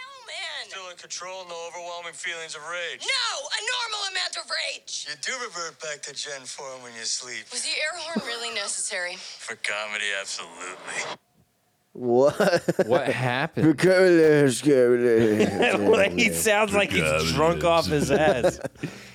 [0.00, 0.68] Oh, man.
[0.68, 3.00] Still in control, no overwhelming feelings of rage.
[3.00, 5.06] No, a normal amount of rage.
[5.08, 7.44] You do revert back to Gen 4 when you sleep.
[7.52, 9.16] Was the air horn really necessary?
[9.16, 11.16] For comedy, absolutely.
[12.00, 12.86] What?
[12.86, 13.78] What happened?
[16.18, 18.58] he sounds like he's drunk off his ass.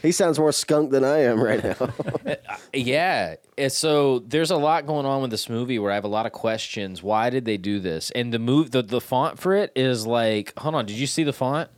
[0.03, 1.75] He sounds more skunk than I am right now.
[2.27, 2.35] Uh,
[2.73, 3.35] yeah.
[3.57, 6.27] And so there's a lot going on with this movie where I have a lot
[6.27, 7.01] of questions.
[7.01, 8.11] Why did they do this?
[8.11, 11.23] And the move the, the font for it is like hold on, did you see
[11.23, 11.71] the font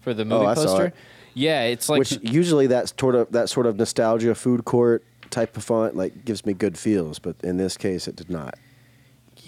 [0.00, 0.86] for the movie Oh, I saw poster?
[0.86, 0.94] it.
[1.34, 5.56] Yeah, it's like Which usually that sort of that sort of nostalgia food court type
[5.56, 8.56] of font like gives me good feels, but in this case it did not.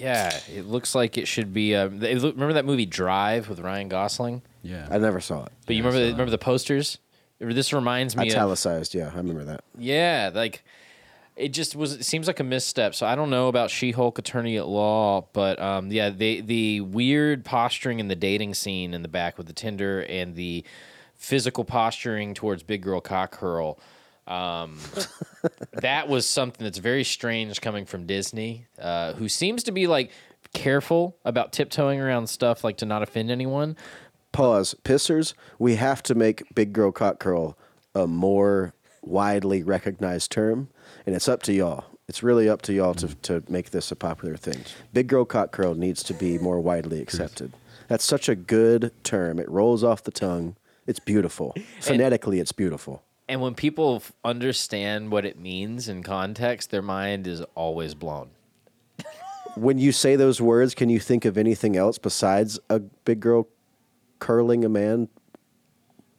[0.01, 1.75] Yeah, it looks like it should be.
[1.77, 4.43] Um, it look- remember that movie Drive with Ryan Gosling?
[4.63, 4.89] Yeah.
[4.91, 5.53] I never saw it.
[5.67, 6.99] But you Yeah, I remember the, remember the posters?
[7.39, 9.65] This reminds me of Italicized, yeah, I remember that.
[9.79, 10.63] Yeah, like
[11.37, 11.95] it just was.
[11.95, 12.95] It seems like a misstep.
[12.95, 17.45] So I don't know about She-Hulk Attorney at Law, but um, yeah, the the weird
[17.47, 20.65] posturing in the dating scene in the back with the Tinder and the
[21.17, 23.79] physical posturing towards Big Girl Cock Curl.
[24.31, 24.79] Um,
[25.73, 30.12] that was something that's very strange coming from Disney, uh, who seems to be like
[30.55, 33.77] careful about tiptoeing around stuff like to not offend anyone.
[34.33, 34.77] Pause.
[34.85, 37.59] Pissers, we have to make big girl cock curl
[37.95, 40.69] a more widely recognized term,
[41.05, 41.85] and it's up to y'all.
[42.09, 44.62] It's really up to y'all to, to make this a popular thing.
[44.93, 47.53] Big girl cock curl needs to be more widely accepted.
[47.88, 49.40] That's such a good term.
[49.40, 50.57] It rolls off the tongue.
[50.87, 51.55] It's beautiful.
[51.81, 53.03] Phonetically, it's beautiful.
[53.31, 58.31] And when people f- understand what it means in context, their mind is always blown.
[59.55, 63.47] When you say those words, can you think of anything else besides a big girl
[64.19, 65.09] curling a man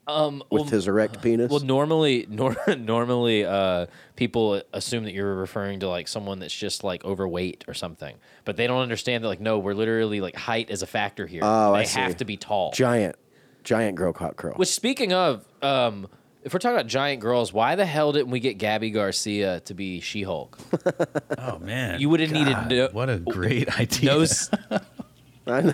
[0.07, 1.51] Um, with well, his erect penis?
[1.51, 6.81] well, normally, nor- normally, uh, people assume that you're referring to like someone that's just
[6.83, 10.69] like overweight or something, but they don't understand that like no, we're literally like height
[10.69, 11.41] is a factor here.
[11.43, 11.99] Oh, they I see.
[11.99, 12.71] have to be tall.
[12.71, 13.17] giant,
[13.65, 14.53] giant girl cock curl.
[14.53, 16.07] Which, speaking of, um,
[16.43, 19.73] if we're talking about giant girls, why the hell didn't we get Gabi Garcia to
[19.73, 20.57] be She-Hulk?
[21.37, 21.99] Oh man.
[21.99, 24.11] You would've needed no- What a great idea.
[24.11, 24.49] No, s-
[25.47, 25.73] I know.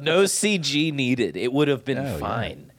[0.00, 1.36] no CG needed.
[1.36, 2.18] It would have been Oh, yeah.
[2.18, 2.72] fine.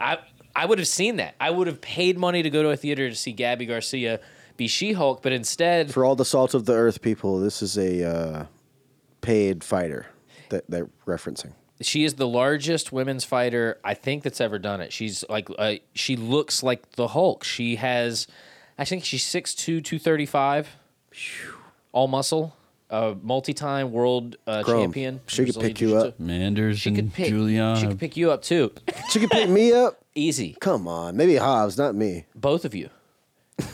[0.00, 0.18] I
[0.56, 1.34] I would have seen that.
[1.40, 4.20] I would have paid money to go to a theater to see Gabi Garcia
[4.56, 8.04] be She-Hulk, but instead, For all the salt of the earth people, this is a
[8.08, 8.46] uh,
[9.20, 10.06] paid fighter
[10.50, 11.52] that they're referencing.
[11.80, 14.92] She is the largest women's fighter I think that's ever done it.
[14.92, 17.42] She's like uh, she looks like the Hulk.
[17.44, 18.26] She has
[18.78, 20.76] I think she's 6'2", 235.
[21.92, 22.56] All muscle.
[22.90, 25.20] a multi-time world uh, Chrome, champion.
[25.26, 26.18] she could pick you up.
[26.18, 27.28] Manders She and could pick.
[27.28, 27.80] Julianna.
[27.80, 28.72] She could pick you up too.
[29.10, 29.98] She could pick me up.
[30.16, 32.24] Easy, Come on, maybe Hobbs, not me.
[32.36, 32.88] both of you.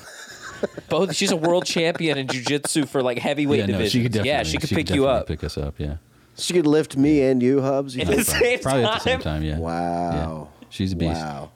[0.90, 1.14] Both.
[1.14, 4.58] She's a world champion in jiu-jitsu for like heavyweight yeah, no, she could yeah, she
[4.58, 5.26] could pick you up.
[5.26, 5.74] Pick us up.
[5.78, 5.96] Yeah.
[6.40, 7.94] She could lift me and you, Hubs.
[7.94, 8.18] You At think?
[8.20, 9.40] the same Probably at the same time?
[9.40, 9.42] time.
[9.44, 9.58] Yeah.
[9.58, 10.48] Wow.
[10.60, 10.66] Yeah.
[10.70, 11.20] She's a beast.
[11.20, 11.50] Wow.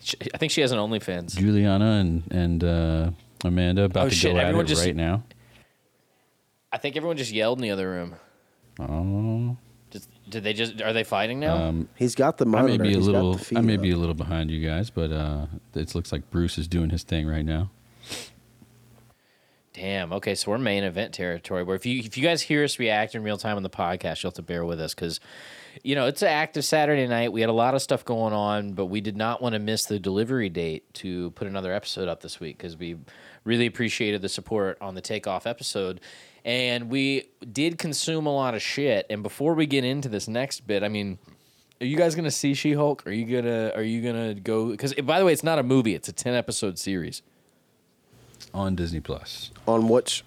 [0.00, 1.36] She- I think she has an OnlyFans.
[1.36, 3.10] Julianna and and uh,
[3.44, 5.22] Amanda about Oh, to shit, go at everyone it just- right now.
[6.72, 8.14] I think everyone just yelled in the other room.
[8.80, 9.56] Oh,
[9.90, 10.80] Just, did they just?
[10.80, 11.54] Are they fighting now?
[11.54, 12.82] um, He's got the I monitor.
[12.82, 13.34] may be a He's got little.
[13.34, 13.82] the feed I may up.
[13.82, 17.02] be a little behind you guys, but uh, it looks like Bruce is doing his
[17.02, 17.70] thing right now.
[19.74, 20.12] Damn.
[20.12, 21.62] Okay, so we're main event territory.
[21.62, 24.22] Where if you if you guys hear us react in real time on the podcast,
[24.22, 25.18] you'll have to bear with us because,
[25.82, 27.32] you know, it's an active Saturday night.
[27.32, 29.86] We had a lot of stuff going on, but we did not want to miss
[29.86, 32.96] the delivery date to put another episode up this week because we
[33.44, 36.02] really appreciated the support on the takeoff episode,
[36.44, 39.06] and we did consume a lot of shit.
[39.08, 41.18] And before we get into this next bit, I mean.
[41.80, 43.04] Are you guys gonna see She Hulk?
[43.08, 44.70] Are you gonna Are you gonna go?
[44.70, 47.22] Because by the way, it's not a movie; it's a ten episode series.
[48.54, 49.50] On Disney Plus.
[49.66, 50.24] On which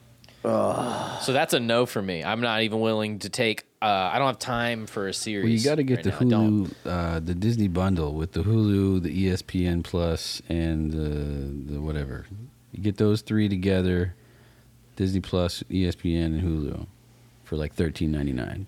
[1.24, 2.24] So that's a no for me.
[2.24, 3.64] I'm not even willing to take.
[3.82, 5.44] Uh, I don't have time for a series.
[5.44, 6.38] Well, you got to get right the now.
[6.38, 12.26] Hulu, uh, the Disney bundle with the Hulu, the ESPN Plus, and the the whatever.
[12.72, 14.16] You get those three together,
[14.96, 16.88] Disney Plus, ESPN, and Hulu,
[17.44, 18.68] for like thirteen ninety nine.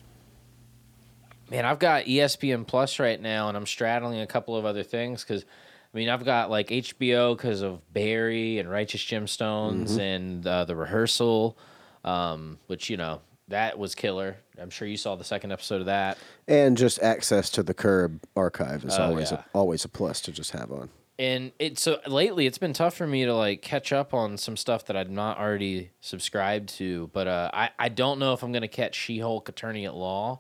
[1.50, 5.24] Man, I've got ESPN Plus right now, and I'm straddling a couple of other things
[5.24, 5.46] because,
[5.94, 10.00] I mean, I've got like HBO because of Barry and Righteous Gemstones Mm-hmm.
[10.00, 11.58] and uh, the rehearsal,
[12.04, 14.38] um, which you know that was killer.
[14.62, 16.18] I'm sure you saw the second episode of that.
[16.48, 19.44] and just access to the Curb archive is Oh, always yeah.
[19.54, 20.90] a, always a plus to just have on.
[21.20, 24.58] and it so lately it's been tough for me to like catch up on some
[24.58, 27.10] stuff that I'm not already subscribed to.
[27.14, 30.40] But uh, I I don't know if I'm gonna catch She-Hulk Attorney at Law.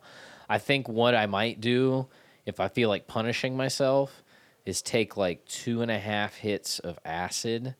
[0.49, 2.07] I think what I might do
[2.45, 4.23] if I feel like punishing myself
[4.67, 7.73] is take like two and a half hits of acid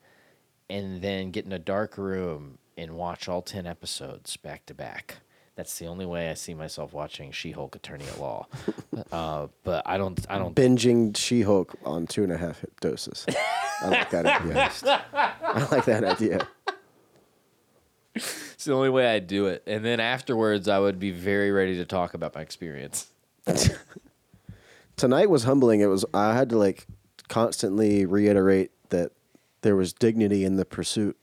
[0.70, 5.18] and then get in a dark room and watch all 10 episodes back to back.
[5.54, 8.46] That's the only way I see myself watching She-Hulk Attorney at Law.
[9.12, 13.26] uh, but I don't I don't Binging She-Hulk on two and a half doses.
[13.82, 14.72] I like that idea.
[15.12, 16.48] I like that idea.
[18.14, 19.62] It's the only way I do it.
[19.66, 23.08] And then afterwards, I would be very ready to talk about my experience.
[24.98, 25.80] Tonight was humbling.
[25.80, 26.86] It was I had to like
[27.28, 29.12] constantly reiterate that
[29.62, 31.16] there was dignity in the pursuit,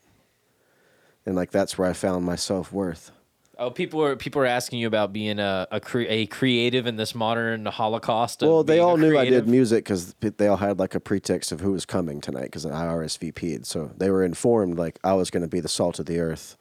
[1.25, 3.11] and like that's where I found my self worth.
[3.57, 6.95] Oh, people are people are asking you about being a a, cre- a creative in
[6.95, 8.41] this modern Holocaust.
[8.41, 11.51] Of Well, they all knew I did music because they all had like a pretext
[11.51, 13.65] of who was coming tonight because I RSVP'd.
[13.65, 16.57] So they were informed like I was going to be the salt of the earth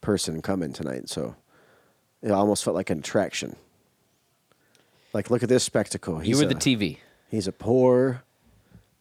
[0.00, 1.08] person coming tonight.
[1.08, 1.36] So
[2.22, 3.56] it almost felt like an attraction.
[5.12, 6.14] Like, look at this spectacle.
[6.16, 6.98] You He's were a- the TV.
[7.28, 8.22] He's a poor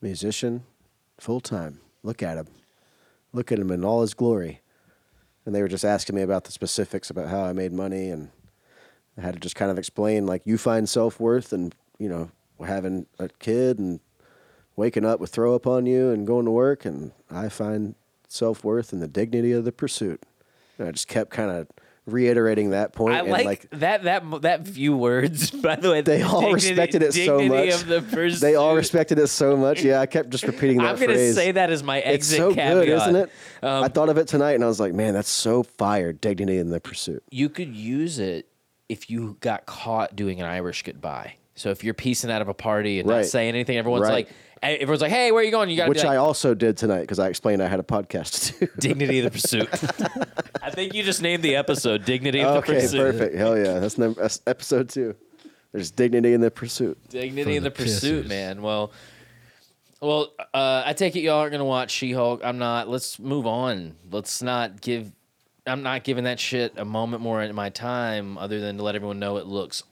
[0.01, 0.63] musician,
[1.19, 1.79] full time.
[2.03, 2.47] Look at him.
[3.33, 4.61] Look at him in all his glory.
[5.45, 8.29] And they were just asking me about the specifics about how I made money, and
[9.17, 12.29] I had to just kind of explain like you find self worth and you know
[12.63, 13.99] having a kid and
[14.75, 17.95] waking up with throw up on you and going to work, and I find
[18.27, 20.21] self worth in the dignity of the pursuit.
[20.77, 21.67] And I just kept kind of
[22.13, 25.51] reiterating that point, I and like, like that that that few words.
[25.61, 27.83] By the way, they all dignity- respected it so much.
[27.83, 28.37] The.
[28.39, 29.83] They all respected it so much.
[29.83, 31.35] Yeah, I kept just repeating that I'm gonna phrase.
[31.35, 32.13] say that as my exit.
[32.31, 32.85] It's so caveat.
[32.85, 33.29] good, isn't it?
[33.61, 36.13] Um, I thought of it tonight, and I was like, "Man, that's so fire!
[36.13, 38.47] Dignity in the pursuit." you could use it
[38.87, 41.35] if you got caught doing an Irish goodbye.
[41.59, 44.27] So if you're piecing out of a party and not saying anything, everyone's Right.
[44.27, 44.29] like,
[44.81, 47.01] everyone's like, "Hey, where are you going?" You got Which like, I also did tonight
[47.01, 48.71] because I explained I had a podcast to do.
[48.79, 49.69] Dignity of the Pursuit.
[50.63, 52.99] I think you just named the episode Dignity of the Pursuit." okay, Pursuit.
[52.99, 53.35] perfect.
[53.35, 55.15] Hell yeah, that's, number, that's episode two.
[55.73, 56.97] There's dignity in the pursuit.
[57.09, 58.29] Dignity For of the, the Pursuit, pissers.
[58.29, 58.61] man.
[58.63, 58.91] Well,
[60.01, 62.41] well, uh, I take it y'all aren't gonna watch She-Hulk.
[62.43, 62.87] I'm not.
[62.87, 63.95] Let's move on.
[64.09, 65.11] Let's not give.
[65.67, 68.95] I'm not giving that shit a moment more in my time, other than to let
[68.95, 69.83] everyone know it looks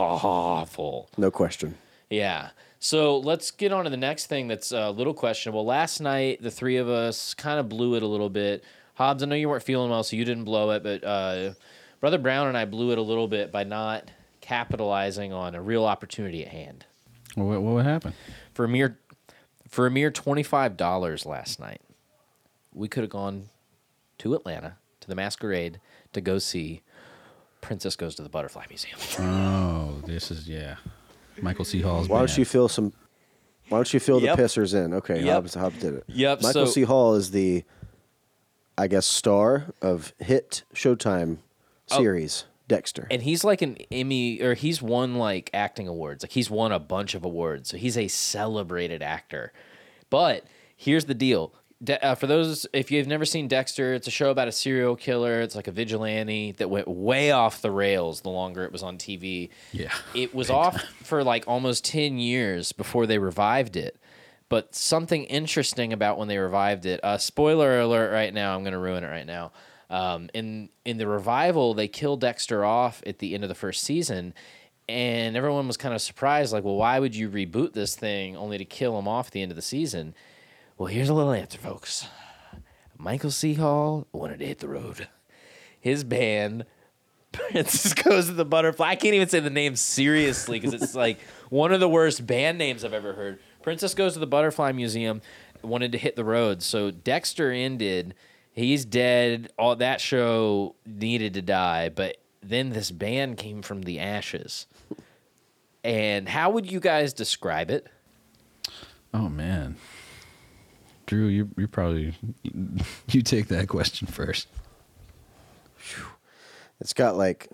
[0.00, 1.08] awful.
[1.16, 1.76] No question.
[2.10, 2.50] Yeah.
[2.78, 5.64] So let's get on to the next thing that's a little questionable.
[5.64, 8.62] Last night, the three of us kind of blew it a little bit.
[8.94, 11.54] Hobbs, I know you weren't feeling well, so you didn't blow it, but uh,
[12.00, 15.84] Brother Brown and I blew it a little bit by not capitalizing on a real
[15.84, 16.86] opportunity at hand.
[17.34, 18.12] What, what would happen?
[18.54, 18.98] For a mere,
[19.68, 21.80] for a mere twenty five dollars last night,
[22.72, 23.48] we could have gone
[24.18, 25.80] to Atlanta to the Masquerade
[26.12, 26.82] to go see
[27.66, 28.96] Princess Goes to the Butterfly Museum.
[29.18, 30.76] Oh, this is yeah.
[31.42, 31.80] Michael C.
[31.82, 32.08] Hall's.
[32.08, 32.92] Why don't you fill some?
[33.68, 34.36] Why don't you fill Yep.
[34.36, 34.94] the pissers in?
[34.94, 35.34] Okay, Yep.
[35.34, 36.04] Hobbs, Hobbs did it.
[36.06, 36.82] Yep, Michael so- C.
[36.82, 37.64] Hall is the
[38.78, 41.38] I guess, star of hit Showtime
[41.90, 41.96] Oh.
[41.98, 43.06] series Dexter.
[43.10, 46.22] and he's like an Emmy or he's won like acting awards.
[46.22, 47.70] Like he's won a bunch of awards.
[47.70, 49.52] So he's a celebrated actor.
[50.10, 50.44] But
[50.76, 51.52] here's the deal.
[51.84, 54.96] De- uh, for those if you've never seen Dexter, it's a show about a serial
[54.96, 55.40] killer.
[55.40, 58.96] It's like a vigilante that went way off the rails the longer it was on
[58.96, 59.50] TV.
[59.72, 63.98] Yeah, It was off for like almost 10 years before they revived it.
[64.48, 68.72] But something interesting about when they revived it, uh, spoiler alert right now, I'm going
[68.72, 69.52] to ruin it right now.
[69.90, 73.82] Um, in in the revival, they kill Dexter off at the end of the first
[73.82, 74.34] season,
[74.88, 78.58] and everyone was kind of surprised, like, well, why would you reboot this thing only
[78.58, 80.14] to kill him off at the end of the season?
[80.78, 82.06] Well, here's a little answer, folks.
[82.98, 83.54] Michael C.
[83.54, 85.08] Hall wanted to hit the road.
[85.80, 86.66] His band,
[87.32, 88.86] Princess Goes to the Butterfly.
[88.86, 92.58] I can't even say the name seriously because it's like one of the worst band
[92.58, 93.38] names I've ever heard.
[93.62, 95.22] Princess Goes to the Butterfly Museum
[95.62, 96.62] wanted to hit the road.
[96.62, 98.14] So Dexter ended.
[98.52, 99.50] He's dead.
[99.58, 104.66] All that show needed to die, but then this band came from the ashes.
[105.82, 107.86] And how would you guys describe it?
[109.14, 109.76] Oh man,
[111.06, 112.14] Drew, you you probably
[113.08, 114.48] you take that question first.
[116.80, 117.48] It's got like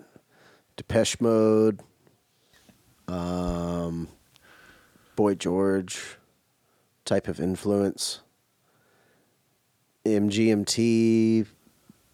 [0.75, 1.79] Depeche Mode,
[3.07, 4.09] um,
[5.15, 6.17] Boy George
[7.05, 8.19] type of influence.
[10.05, 11.45] MGMT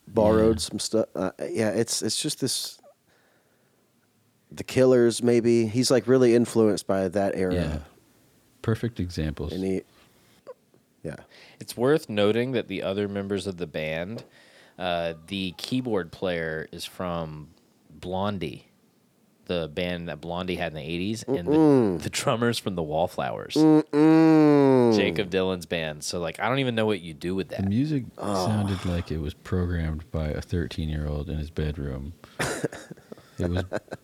[0.07, 0.61] borrowed Yeah.
[0.69, 1.07] some stuff.
[1.15, 2.75] Uh, yeah, it's it's just this.
[4.51, 7.77] The Killers, maybe he's like really influenced by that era, Yeah,
[8.63, 9.53] perfect examples.
[9.53, 9.81] and he,
[11.03, 11.15] yeah,
[11.59, 14.23] It's worth noting that the other members of the band,
[14.77, 17.49] uh, the keyboard player is from
[17.89, 18.67] Blondie,
[19.45, 20.81] the band that Blondie had in the
[21.15, 24.95] 80s, and the, the drummer's from the Wallflowers, Mm.
[24.95, 26.03] Jakob Dylan's band.
[26.03, 27.57] So, like, I don't even know what you do with that.
[27.57, 27.69] The that.
[27.69, 32.13] music sounded like it was programmed by a 13 year old in his bedroom.
[33.39, 33.63] it was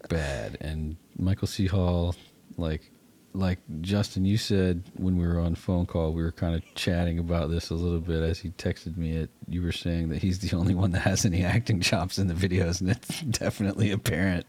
[0.10, 0.58] bad.
[0.62, 1.68] And Michael C.
[1.68, 2.16] Hall,
[2.58, 2.92] like,
[3.36, 7.20] like Justin, you said when we were on phone call, we were kind of chatting
[7.20, 9.12] about this a little bit as he texted me.
[9.18, 12.28] It you were saying that he's the only one that has any acting chops in
[12.28, 14.46] the videos, and it's definitely apparent.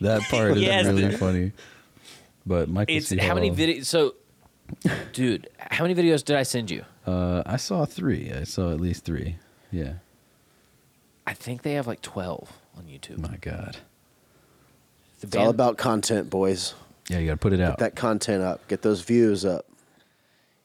[0.00, 0.86] That part is Yes.
[0.86, 1.52] really funny.
[2.46, 3.16] But Michael It's C.
[3.18, 3.86] how many videos?
[3.86, 4.14] So,
[5.12, 6.84] dude, how many videos did I send you?
[7.06, 8.30] Uh, I saw three.
[8.32, 9.36] I saw at least three.
[9.72, 9.94] Yeah.
[11.26, 13.18] I think they have like 12 on YouTube.
[13.18, 13.78] My God.
[15.20, 16.74] The it's all about content, boys.
[17.08, 17.78] Yeah, you got to put it out.
[17.78, 18.66] Get that content up.
[18.68, 19.66] Get those views up.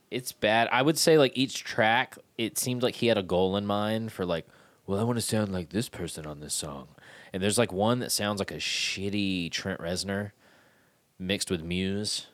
[0.09, 0.67] It's bad.
[0.71, 4.11] I would say like each track, it seemed like he had a goal in mind
[4.11, 4.45] for like,
[4.85, 6.89] well, I want to sound like this person on this song.
[7.31, 10.31] And there's like one that sounds like a shitty Trent Reznor
[11.17, 12.27] mixed with Muse,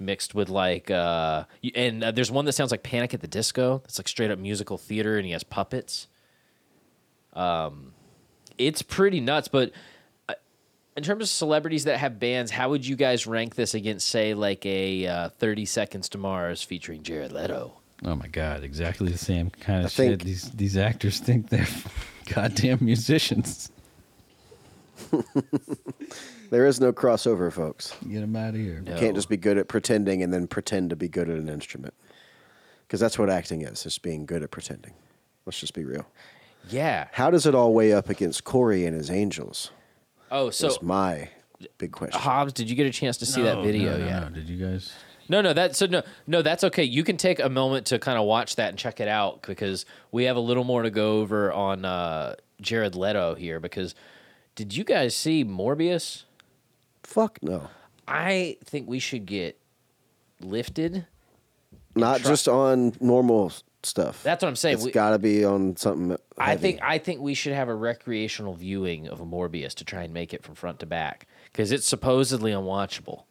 [0.00, 3.82] mixed with like, uh, and uh, there's one that sounds like Panic at the Disco.
[3.84, 6.08] It's like straight up musical theater, and he has puppets.
[7.34, 7.92] Um,
[8.56, 9.46] it's pretty nuts.
[9.46, 9.70] But
[10.98, 14.34] in terms of celebrities that have bands, how would you guys rank this against, say,
[14.34, 17.72] like a uh, 30 Seconds to Mars featuring Jared Leto?
[18.04, 19.96] oh my God, exactly the same kind of I shit.
[20.20, 21.66] think- These these actors think they're
[22.34, 23.70] goddamn musicians.
[26.50, 27.94] There is no crossover, folks.
[28.08, 28.80] Get them out of here.
[28.80, 28.92] No.
[28.94, 31.48] You can't just be good at pretending and then pretend to be good at an
[31.48, 31.92] instrument.
[32.86, 34.94] Because that's what acting is, just being good at pretending.
[35.44, 36.06] Let's just be real.
[36.70, 37.08] Yeah.
[37.12, 39.70] How does it all weigh up against Corey and his angels?
[40.30, 41.28] Oh, so That's my
[41.78, 42.20] big question.
[42.20, 44.22] Hobbs, did you get a chance to see that video no, no, yet?
[44.22, 44.28] no.
[44.30, 44.92] Did you guys?
[45.30, 46.84] No, no, that's so no, no, that's okay.
[46.84, 49.84] You can take a moment to kind of watch that and check it out because
[50.10, 53.60] we have a little more to go over on uh, Jared Leto here.
[53.60, 53.94] Because
[54.54, 56.24] did you guys see Morbius?
[57.02, 57.68] Fuck no.
[58.06, 59.60] I think we should get
[60.40, 61.06] lifted.
[61.94, 64.22] Not try- just on normal stuff.
[64.22, 64.76] That's what I'm saying.
[64.76, 66.16] It's We- got to be on something.
[66.36, 66.60] I heavy.
[66.62, 70.32] think I think we should have a recreational viewing of Morbius to try and make
[70.34, 73.22] it from front to back because it's supposedly unwatchable.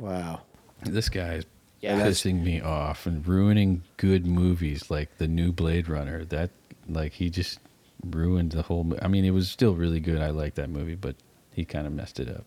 [0.00, 0.42] Wow.
[0.82, 1.44] This guy's
[1.80, 2.00] Yeah.
[2.00, 6.24] pissing me off and ruining good movies like the new Blade Runner.
[6.24, 6.50] That
[6.88, 7.58] like he just
[8.04, 8.84] ruined the whole.
[8.84, 10.20] mo- I mean, it was still really good.
[10.20, 11.16] I like that movie, but
[11.52, 12.44] he kind of messed it up.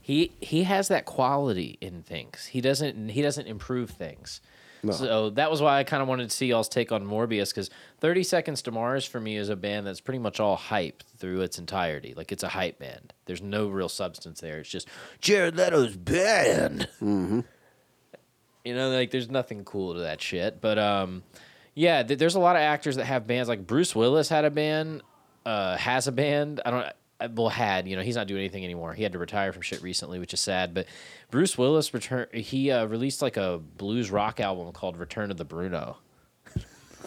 [0.00, 2.46] He he has that quality in things.
[2.46, 4.40] He doesn't he doesn't improve things.
[4.86, 4.92] No.
[4.92, 7.70] So that was why I kind of wanted to see y'all's take on Morbius because
[8.00, 11.42] 30 Seconds to Mars for me is a band that's pretty much all hype through
[11.42, 12.14] its entirety.
[12.16, 13.12] Like it's a hype band.
[13.26, 14.58] There's no real substance there.
[14.58, 14.88] It's just
[15.20, 16.88] Jared Leto's band.
[17.00, 17.40] Mm-hmm.
[18.64, 20.60] You know, like there's nothing cool to that shit.
[20.60, 21.22] But um,
[21.74, 23.48] yeah, th- there's a lot of actors that have bands.
[23.48, 25.02] Like Bruce Willis had a band,
[25.44, 26.60] uh, has a band.
[26.64, 26.86] I don't.
[27.20, 28.92] I- Well, had you know he's not doing anything anymore.
[28.94, 30.74] He had to retire from shit recently, which is sad.
[30.74, 30.86] But
[31.30, 32.26] Bruce Willis return.
[32.32, 35.96] He uh, released like a blues rock album called Return of the Bruno.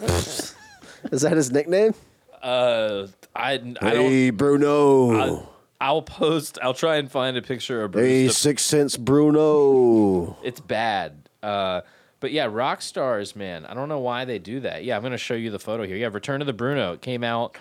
[0.02, 1.94] Is that his nickname?
[2.42, 3.80] Uh, I I don't.
[3.82, 5.10] Hey, Bruno.
[5.18, 6.58] I'll, I'll post.
[6.62, 8.06] I'll try and find a picture of Bruce.
[8.06, 10.36] hey, to- Six Sense Bruno.
[10.42, 11.28] it's bad.
[11.42, 11.80] Uh,
[12.20, 13.64] but yeah, rock stars, man.
[13.64, 14.84] I don't know why they do that.
[14.84, 15.96] Yeah, I'm gonna show you the photo here.
[15.96, 16.92] Yeah, Return of the Bruno.
[16.94, 17.56] It came out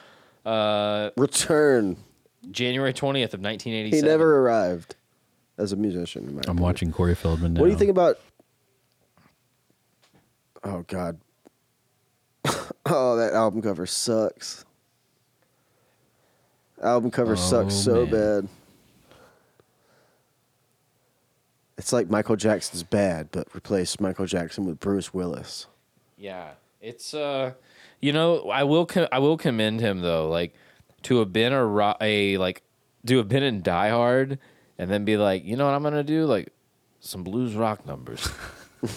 [0.45, 1.97] uh, Return.
[2.51, 3.91] January 20th of 1987.
[3.91, 4.95] He never arrived
[5.57, 6.23] as a musician.
[6.23, 6.63] in my I'm opinion.
[6.63, 7.61] watching Corey Feldman now.
[7.61, 8.17] What do you think about?
[10.63, 11.19] Oh God.
[12.85, 14.65] oh, that album cover sucks.
[16.81, 18.11] Album cover sucks Oh, so man.
[18.11, 18.47] bad.
[21.77, 25.67] It's like Michael Jackson's bad, but replace Michael Jackson with Bruce Willis.
[26.17, 27.53] Yeah, it's uh,
[28.01, 30.53] you know, I will co- I will commend him though, like
[31.03, 32.61] to have been a a like
[33.05, 34.39] to have been in Die Hard
[34.77, 36.51] and then be like, you know what I'm gonna do, like
[36.99, 38.29] some blues rock numbers.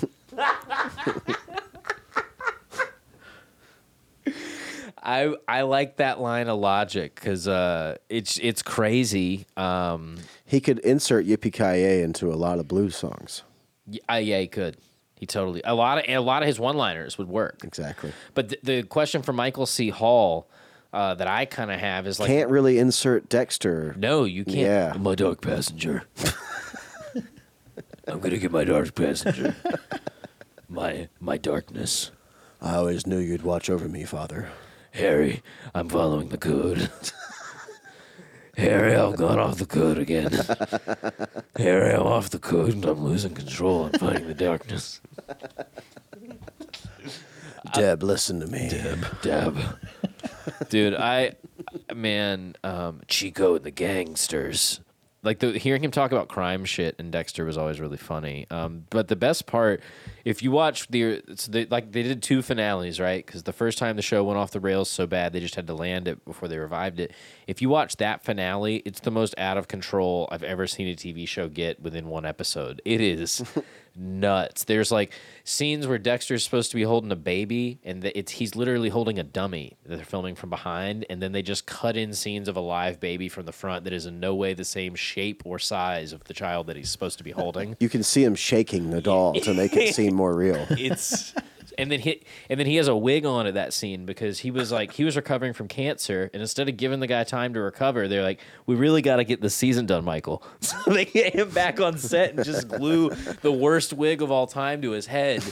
[5.05, 9.47] I I like that line of logic because uh, it's it's crazy.
[9.57, 13.43] Um, He could insert Yippee Ki into a lot of blues songs.
[13.87, 14.77] y- uh, yeah, he could.
[15.19, 17.61] He totally a lot of a lot of his one liners would work.
[17.65, 18.13] Exactly.
[18.35, 19.89] But th- the question for Michael C.
[19.91, 20.49] Hall
[20.93, 23.95] uh, that I kind of have is like, Can't really insert Dexter.
[23.97, 24.57] no, you can't.
[24.57, 24.93] Yeah.
[24.99, 26.05] My dark passenger.
[28.07, 29.55] I'm gonna get my dark passenger.
[30.69, 32.11] my my darkness,
[32.61, 34.51] I always knew you'd watch over me, Father.
[34.93, 35.43] Harry.
[35.75, 36.91] I'm following the code.
[38.59, 40.31] Harry, I've gone off the code again.
[41.57, 43.87] Harry, I'm off the code and I'm losing control.
[43.87, 45.01] I'm fighting the darkness.
[47.75, 48.69] Deb, listen to me.
[48.69, 49.07] Deb.
[49.23, 49.59] Deb.
[50.69, 51.33] Dude, I
[51.95, 54.81] man, um, Chico and the gangsters.
[55.23, 58.47] Like the hearing him talk about crime shit and Dexter was always really funny.
[58.51, 59.81] Um, but the best part,
[60.25, 63.25] if you watch the, it's the like they did two finales, right?
[63.25, 65.67] Because the first time the show went off the rails so bad they just had
[65.67, 67.13] to land it before they revived it.
[67.47, 70.95] If you watch that finale, it's the most out of control I've ever seen a
[70.95, 72.81] TV show get within one episode.
[72.85, 73.43] It is
[73.97, 74.65] nuts.
[74.65, 75.13] There's like
[75.45, 79.23] scenes where Dexter's supposed to be holding a baby, and it's he's literally holding a
[79.23, 82.61] dummy that they're filming from behind, and then they just cut in scenes of a
[82.61, 86.13] live baby from the front that is in no way the same shape or size
[86.13, 87.77] of the child that he's supposed to be holding.
[87.81, 90.67] You can see him shaking the doll to make it seem more real.
[90.71, 91.35] it's
[91.79, 94.51] and then he and then he has a wig on at that scene because he
[94.51, 97.61] was like he was recovering from cancer and instead of giving the guy time to
[97.61, 100.43] recover they're like we really got to get the season done michael.
[100.61, 103.11] So they get him back on set and just glue
[103.43, 105.43] the worst wig of all time to his head.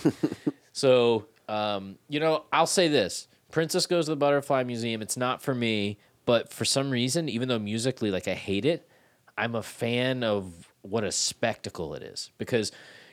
[0.73, 3.27] So um, you know i'll say this.
[3.51, 7.49] Princess goes to the butterfly museum it's not for me but for some reason even
[7.49, 8.89] though musically like i hate it
[9.37, 12.71] i'm a fan of what a spectacle it is because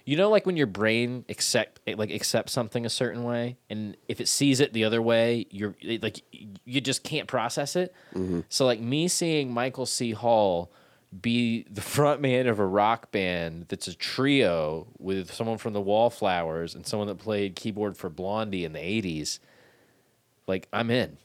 [0.07, 4.21] you know like when your brain accept like accepts something a certain way and if
[4.21, 6.21] it sees it the other way you're it- like
[6.63, 7.93] you just can't process it?
[8.15, 8.39] Mm-hmm.
[8.49, 10.11] So like me seeing michael c.
[10.11, 10.71] Hall
[11.21, 15.81] be the front man of a rock band that's a trio with someone from the
[15.81, 19.39] wallflowers and someone that played keyboard for blondie in the 80s
[20.47, 21.17] like i'm in.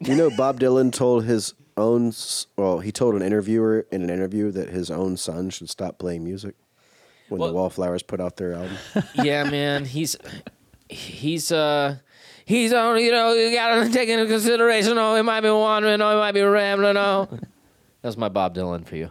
[0.00, 2.12] You know, Bob Dylan told his own,
[2.56, 6.24] well, he told an interviewer in an interview that his own son should stop playing
[6.24, 6.54] music
[7.34, 8.76] when Well- the Wallflowers put out their album.
[9.14, 10.16] yeah, man, he's
[10.88, 11.96] he's uh
[12.44, 12.98] he's on.
[13.00, 14.96] You know, you gotta take into consideration.
[14.98, 16.00] Oh, he might be wandering.
[16.00, 16.96] Oh, he might be rambling.
[16.96, 17.28] Oh,
[18.02, 19.10] that's my Bob Dylan for you.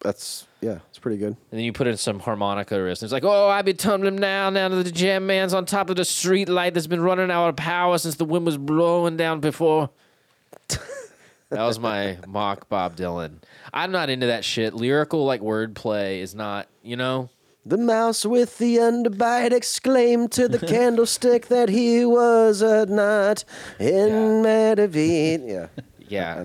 [0.00, 1.28] That's, yeah, it's pretty good.
[1.50, 3.00] And then you put in some harmonica riffs.
[3.00, 5.90] And it's like, oh, I be tumbling down down to the jam man's on top
[5.90, 9.16] of the street light that's been running out of power since the wind was blowing
[9.16, 9.90] down before.
[10.68, 13.38] that was my mock Bob Dylan.
[13.72, 14.72] I'm not into that shit.
[14.72, 17.28] Lyrical like wordplay is not, you know.
[17.68, 23.44] The mouse with the underbite exclaimed to the candlestick that he was a knot
[23.78, 25.46] in Medivine.
[25.46, 25.66] Yeah.
[26.08, 26.44] Yeah.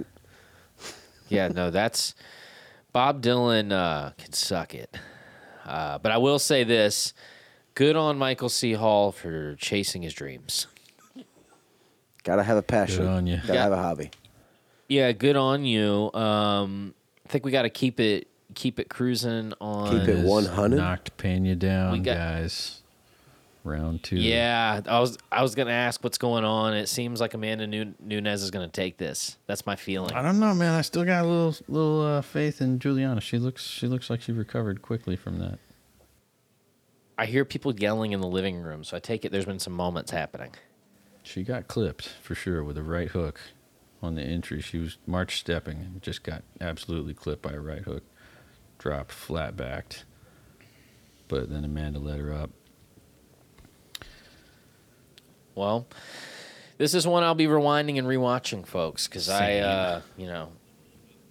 [1.29, 2.13] yeah, no, that's
[2.91, 4.93] Bob Dylan uh, can suck it.
[5.65, 7.13] Uh, but I will say this
[7.73, 8.73] good on Michael C.
[8.73, 10.67] Hall for chasing his dreams.
[12.25, 13.03] Gotta have a passion.
[13.05, 13.37] Good on ya.
[13.37, 13.63] Gotta Yeah.
[13.63, 14.11] have a hobby.
[14.89, 16.11] Yeah, good on you.
[16.13, 16.93] Um,
[17.25, 19.89] I think we got to keep it keep it cruising on.
[19.99, 20.77] Keep it Is 100?
[20.77, 22.79] Knocked Pena down, got- guys.
[23.65, 24.17] Round two.
[24.17, 26.73] Yeah, I was I was gonna ask what's going on.
[26.73, 29.37] It seems like Amanda Nu- Nunes is gonna take this.
[29.47, 30.11] That's my feeling.
[30.13, 30.73] I don't know, man.
[30.73, 33.21] I still got a little little uh, faith in Julianna.
[33.21, 35.59] She looks she looks like she recovered quickly from that.
[37.17, 39.73] I hear people yelling in the living room, so I take it there's been some
[39.73, 40.51] moments happening.
[41.21, 43.39] She got clipped for sure with a right hook
[44.01, 44.59] on the entry.
[44.61, 48.03] She was march stepping and just got absolutely clipped by a right hook.
[48.83, 50.03] Dropped flat backed.
[51.29, 52.49] But then Amanda let her up.
[55.55, 55.87] Well,
[56.77, 60.49] This is one I'll be rewinding and rewatching, folks, because I, uh, you know,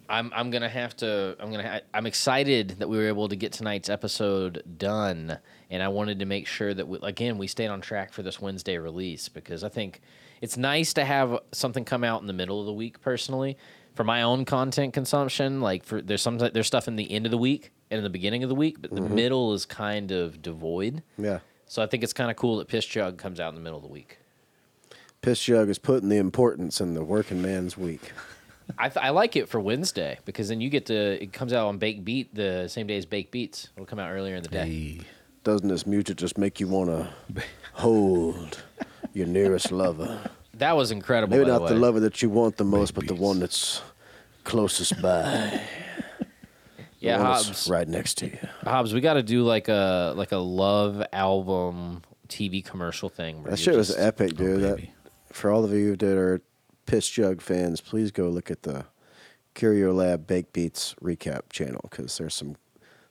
[0.08, 1.36] I'm I'm gonna have to.
[1.38, 1.68] I'm gonna.
[1.68, 5.36] Ha- I'm excited that we were able to get tonight's episode done,
[5.68, 8.40] and I wanted to make sure that we, again we stayed on track for this
[8.40, 10.00] Wednesday release because I think
[10.40, 13.02] it's nice to have something come out in the middle of the week.
[13.02, 13.58] Personally,
[13.94, 17.30] for my own content consumption, like for there's some there's stuff in the end of
[17.30, 19.14] the week and in the beginning of the week, but the mm-hmm.
[19.14, 21.02] middle is kind of devoid.
[21.18, 21.40] Yeah.
[21.66, 23.78] So I think it's kind of cool that Piss Jug comes out in the middle
[23.78, 24.18] of the week.
[25.20, 28.12] Piss Jug is putting the importance in the working man's week.
[28.78, 31.68] I, th- I like it for Wednesday because then you get to it comes out
[31.68, 33.68] on Baked Beat the same day as Baked Beats.
[33.76, 34.68] It'll come out earlier in the day.
[34.68, 35.00] Hey.
[35.44, 38.62] Doesn't this music just make you want to hold
[39.12, 40.30] your nearest lover?
[40.62, 41.36] That was incredible.
[41.36, 43.82] Maybe by not the, the lover that you want the most, but the one that's
[44.44, 45.60] closest by.
[47.00, 47.68] Yeah, one Hobbs.
[47.68, 48.38] right next to you.
[48.62, 53.42] Hobbs, we got to do like a like a love album TV commercial thing.
[53.42, 54.62] where That you're shit was epic, dude.
[54.62, 54.88] Oh, that,
[55.32, 56.42] for all of you that are
[56.86, 58.84] Piss Jug fans, please go look at the
[59.54, 62.54] Curio Lab Baked Beats recap channel because there's some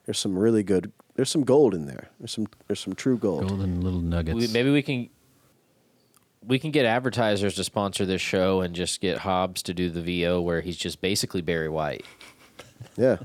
[0.06, 2.08] there's some really good there's some gold in there.
[2.18, 3.46] There's some there's some true gold.
[3.46, 4.36] Golden little nuggets.
[4.36, 5.10] We, maybe we can
[6.46, 10.02] we can get advertisers to sponsor this show and just get Hobbs to do the
[10.02, 12.04] VO where he's just basically Barry White.
[12.96, 13.18] Yeah.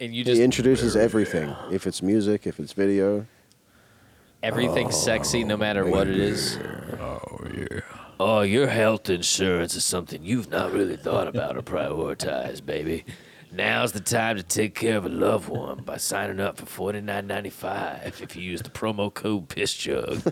[0.00, 1.54] And you just He introduces everything.
[1.70, 3.26] If it's music, if it's video.
[4.42, 4.98] everything's oh.
[4.98, 6.58] sexy no matter what it is.
[7.00, 7.20] oh
[7.54, 7.80] yeah.
[8.20, 13.04] Oh, your health insurance is something you've not really thought about or prioritized, baby.
[13.54, 17.02] Now's the time to take care of a loved one by signing up for forty
[17.02, 20.22] nine ninety five if you use the promo code PissJug.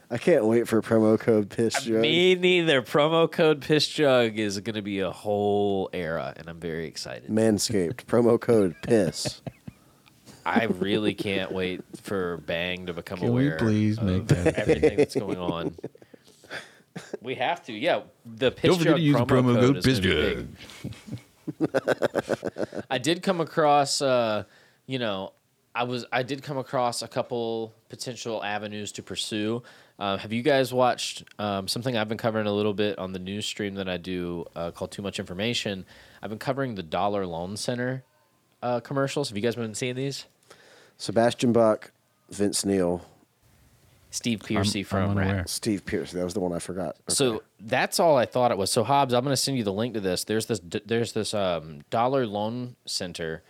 [0.10, 2.00] I can't wait for promo code Piss Jug.
[2.00, 2.80] Me neither.
[2.80, 7.28] Promo code PissJug is going to be a whole era, and I'm very excited.
[7.28, 8.04] Manscaped.
[8.06, 9.42] promo code Piss.
[10.46, 14.54] I really can't wait for Bang to become Can we aware please of make that-
[14.58, 15.76] everything that's going on.
[17.20, 18.02] We have to, yeah.
[18.24, 20.46] The Piss Don't forget Jug to use promo, promo code, code is gonna PissJug.
[22.90, 24.44] I did come across, uh,
[24.86, 25.32] you know,
[25.74, 29.62] I was I did come across a couple potential avenues to pursue.
[29.98, 33.18] Uh, have you guys watched um, something I've been covering a little bit on the
[33.18, 35.86] news stream that I do uh, called Too Much Information?
[36.22, 38.04] I've been covering the Dollar Loan Center
[38.62, 39.28] uh, commercials.
[39.28, 40.26] Have you guys been seeing these?
[40.98, 41.92] Sebastian Bach,
[42.30, 43.04] Vince Neil,
[44.12, 45.36] Steve Pearcy I'm from unaware.
[45.36, 45.48] Ratt.
[45.48, 46.12] Steve Pierce.
[46.12, 46.90] That was the one I forgot.
[46.90, 47.14] Okay.
[47.14, 48.70] So that's all I thought it was.
[48.70, 50.24] So Hobbs, I'm going to send you the link to this.
[50.24, 53.42] There's this there's this um, dollar loan center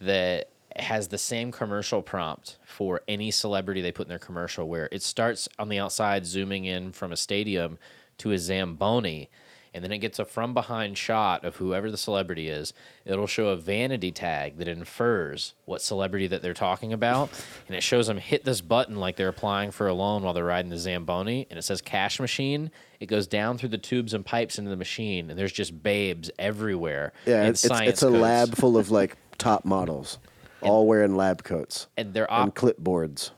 [0.00, 4.88] that has the same commercial prompt for any celebrity they put in their commercial where
[4.90, 7.78] it starts on the outside zooming in from a stadium
[8.18, 9.30] to a Zamboni
[9.74, 12.72] and then it gets a from behind shot of whoever the celebrity is.
[13.04, 17.30] It'll show a vanity tag that infers what celebrity that they're talking about,
[17.68, 20.44] and it shows them hit this button like they're applying for a loan while they're
[20.44, 22.70] riding the Zamboni, and it says cash machine.
[23.00, 26.30] It goes down through the tubes and pipes into the machine, and there's just babes
[26.38, 27.12] everywhere.
[27.26, 30.18] yeah, and it's, it's, science it's a lab full of like top models,
[30.60, 33.30] all wearing lab coats and they're and clipboards.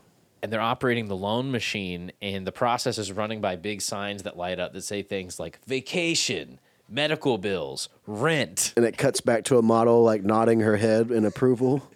[0.42, 4.36] And they're operating the loan machine and the process is running by big signs that
[4.36, 9.58] light up that say things like vacation medical bills rent And it cuts back to
[9.58, 11.88] a model like nodding her head in approval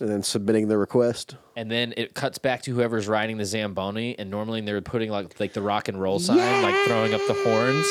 [0.00, 1.36] and then submitting the request.
[1.54, 5.38] and then it cuts back to whoever's riding the zamboni and normally they're putting like
[5.40, 7.86] like the rock and roll sign like throwing up the horns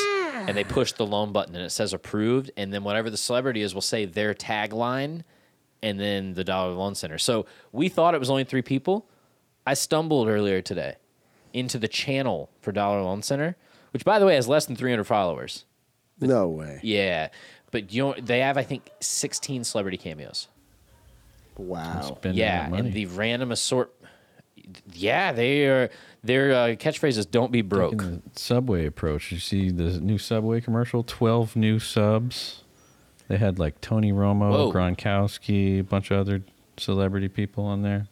[0.48, 3.62] and they push the loan button and it says approved and then whatever the celebrity
[3.62, 5.22] is will say their tagline
[5.82, 9.08] and then the dollar loan center so we thought it was only three people
[9.66, 10.96] i stumbled earlier today
[11.52, 13.56] into the channel for dollar loan center
[13.92, 15.64] which by the way has less than 300 followers
[16.20, 16.80] No way.
[16.82, 17.28] yeah
[17.70, 20.48] but you know they have i think 16 celebrity cameos
[21.58, 22.18] Wow.
[22.22, 23.90] Yeah, and the random assort.
[24.92, 25.90] Yeah, they are.
[26.22, 28.02] Their uh, catchphrase is "Don't be broke."
[28.34, 29.32] Subway approach.
[29.32, 31.02] You see the new subway commercial?
[31.02, 32.62] Twelve new subs.
[33.28, 34.70] They had like Tony Romo, Whoa.
[34.72, 36.42] Gronkowski, a bunch of other
[36.76, 38.06] celebrity people on there.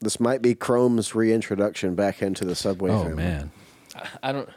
[0.00, 3.16] This might be Chrome's reintroduction back into the Subway oh family.
[3.16, 3.50] man,
[4.22, 4.48] I don't.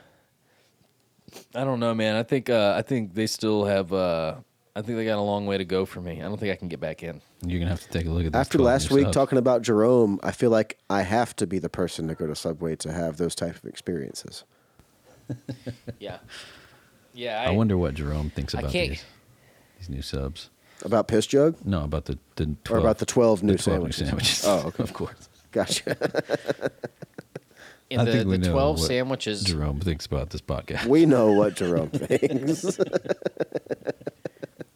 [1.56, 2.16] I don't know, man.
[2.16, 2.50] I think.
[2.50, 3.94] Uh, I think they still have.
[3.94, 4.36] Uh,
[4.76, 6.22] I think they got a long way to go for me.
[6.22, 7.22] I don't think I can get back in.
[7.46, 8.40] you're gonna have to take a look at this.
[8.40, 12.08] After last week talking about Jerome, I feel like I have to be the person
[12.08, 14.44] to go to Subway to have those type of experiences.
[16.00, 16.18] Yeah.
[17.14, 17.44] Yeah.
[17.48, 19.04] I, wonder what Jerome thinks about these
[19.78, 20.50] these new subs.
[20.84, 21.56] About Piss Jug?
[21.66, 24.08] No, about the the 12, Or about the 12 new 12 sandwiches?
[24.08, 24.46] sandwiches.
[24.48, 24.84] Oh, okay.
[24.84, 25.29] of course.
[25.52, 26.72] Gotcha.
[27.90, 29.44] In I the, think we the know twelve what sandwiches.
[29.44, 30.86] Jerome thinks about this podcast.
[30.86, 32.62] we know what Jerome thinks.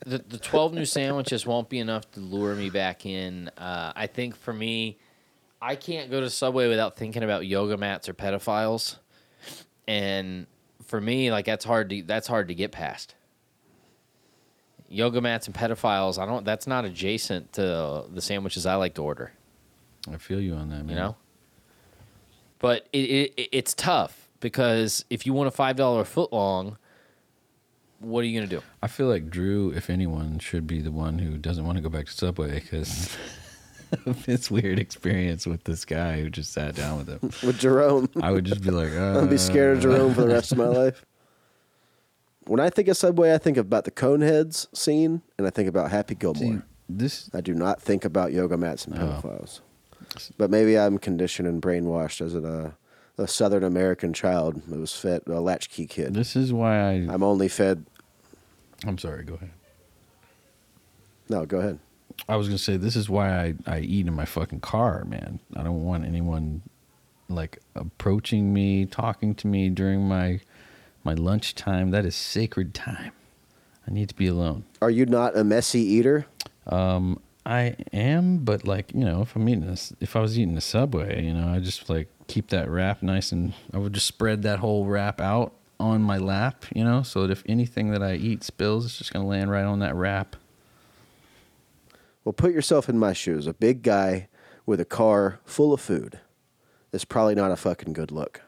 [0.05, 3.49] the, the 12 new sandwiches won't be enough to lure me back in.
[3.57, 4.97] Uh, I think for me,
[5.61, 8.97] I can't go to Subway without thinking about yoga mats or pedophiles,
[9.87, 10.47] and
[10.85, 13.15] for me, like that's hard to that's hard to get past.
[14.89, 16.43] Yoga mats and pedophiles, I don't.
[16.45, 19.31] That's not adjacent to the sandwiches I like to order.
[20.11, 20.89] I feel you on that, man.
[20.89, 21.15] You know,
[22.59, 26.77] but it, it it's tough because if you want a five dollar foot long,
[27.99, 28.61] what are you gonna do?
[28.81, 31.89] I feel like Drew, if anyone, should be the one who doesn't want to go
[31.89, 33.15] back to Subway because
[34.05, 37.19] of this weird experience with this guy who just sat down with him.
[37.47, 38.09] With Jerome.
[38.21, 40.57] I would just be like, uh, I'd be scared of Jerome for the rest of
[40.57, 41.05] my life.
[42.45, 45.91] When I think of Subway, I think about the Coneheads scene, and I think about
[45.91, 46.57] Happy Gilmore.
[46.57, 49.45] See, this I do not think about yoga mats and Oh.
[50.37, 52.75] But maybe I'm conditioned and brainwashed as a,
[53.17, 56.13] a Southern American child that was fed a latchkey kid.
[56.13, 56.91] this is why I.
[57.09, 57.85] I'm only fed.
[58.85, 59.23] I'm sorry.
[59.23, 59.51] Go ahead.
[61.29, 61.79] No, go ahead.
[62.27, 65.39] I was gonna say this is why I, I eat in my fucking car, man.
[65.55, 66.61] I don't want anyone
[67.29, 70.39] like approaching me, talking to me during my
[71.03, 71.91] my lunchtime.
[71.91, 73.13] That is sacred time.
[73.87, 74.63] I need to be alone.
[74.81, 76.25] Are you not a messy eater?
[76.67, 80.57] Um, I am, but like you know, if I'm eating this, if I was eating
[80.57, 84.07] a Subway, you know, I just like keep that wrap nice and I would just
[84.07, 88.01] spread that whole wrap out on my lap, you know, so that if anything that
[88.01, 90.35] I eat spills, it's just gonna land right on that wrap.
[92.23, 93.47] Well, put yourself in my shoes.
[93.47, 94.29] A big guy
[94.65, 96.19] with a car full of food
[96.93, 98.41] is probably not a fucking good look.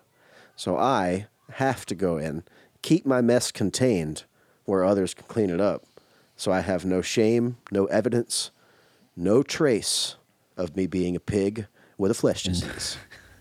[0.56, 2.43] So I have to go in,
[2.82, 4.24] keep my mess contained
[4.64, 5.84] where others can clean it up.
[6.38, 8.52] So I have no shame, no evidence,
[9.16, 10.16] no trace
[10.57, 12.47] of me being a pig with a flesh mm.
[12.47, 12.97] disease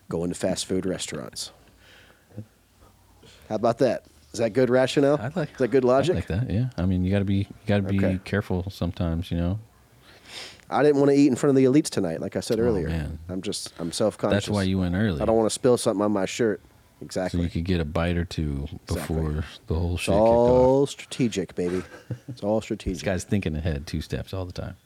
[0.09, 1.51] going to fast food restaurants.
[3.49, 4.05] How about that?
[4.33, 5.19] Is that good rationale?
[5.21, 6.13] I like Is that good logic?
[6.13, 6.71] I like that, yeah.
[6.77, 8.19] I mean, you got to be you got to be Okay.
[8.25, 9.61] careful sometimes, you know.
[10.71, 12.63] I didn't want to eat in front of the elites tonight, like I said Oh,
[12.65, 12.89] earlier.
[12.89, 13.19] man.
[13.29, 14.47] I'm just I'm self conscious.
[14.47, 15.21] That's why you went early.
[15.21, 16.61] I don't want to spill something on my shirt.
[17.01, 17.39] Exactly.
[17.39, 17.43] So Exactly.
[17.43, 19.17] you could get a bite or two Exactly.
[19.17, 20.51] before the whole it's shit kicked off.
[20.51, 21.83] all strategic, baby.
[22.29, 22.95] It's all strategic.
[23.01, 24.77] This guy's thinking ahead two steps all the time.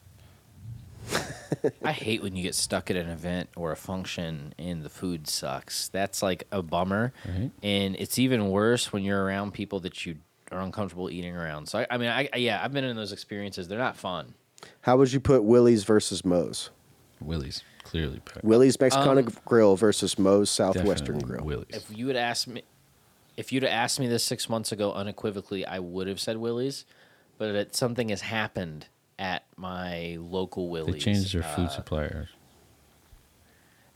[1.83, 5.27] I hate when you get stuck at an event or a function and the food
[5.29, 5.89] sucks.
[5.89, 7.13] That's like a bummer.
[7.27, 7.51] Right.
[7.63, 10.17] And it's even worse when you're around people that you
[10.53, 11.69] are uncomfortable eating around.
[11.69, 13.69] So I, I mean, I, I- yeah, I've been in those experiences.
[13.69, 14.35] They're not fun.
[14.83, 16.71] How would you put Willy's versus Moe's?
[17.21, 18.45] Willy's clearly picked.
[18.45, 21.45] Willy's Mexican Um, Grill versus Moe's Southwestern Grill.
[21.45, 21.67] Willy's.
[21.71, 22.63] If you had asked me,
[23.37, 26.85] if you'd asked me this six months ago unequivocally, I would have said Willy's.
[27.39, 28.87] But it, something has happened
[29.19, 30.95] at my local Willy's.
[30.95, 32.29] they changed their food Uh, suppliers.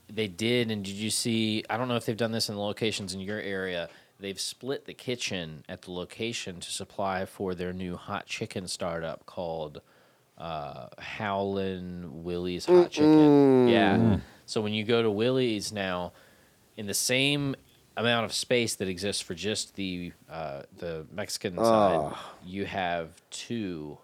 [0.08, 1.64] They did, and did you see?
[1.70, 3.88] I don't know if they've done this in the locations in your area.
[4.20, 9.24] They've split the kitchen at the location to supply for their new hot chicken startup
[9.26, 9.80] called
[10.38, 13.68] uh, Howlin' Willy's Hot Chicken.
[13.68, 14.18] Yeah.
[14.44, 16.12] So when you go to Willy's now,
[16.76, 17.56] in the same
[17.96, 22.12] amount of space that exists for just the uh, the Mexican side,
[22.44, 23.98] you have two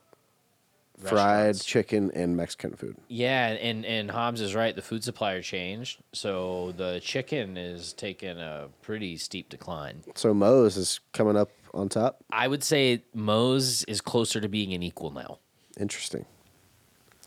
[1.05, 2.97] Fried chicken and Mexican food.
[3.09, 4.75] Yeah, and and Hobbs is right.
[4.75, 10.03] The food supplier changed, so the chicken is taking a pretty steep decline.
[10.17, 12.25] So Moe's is coming up on top.
[12.31, 15.39] I would say Moe's is closer to being an equal now.
[15.79, 16.25] Interesting.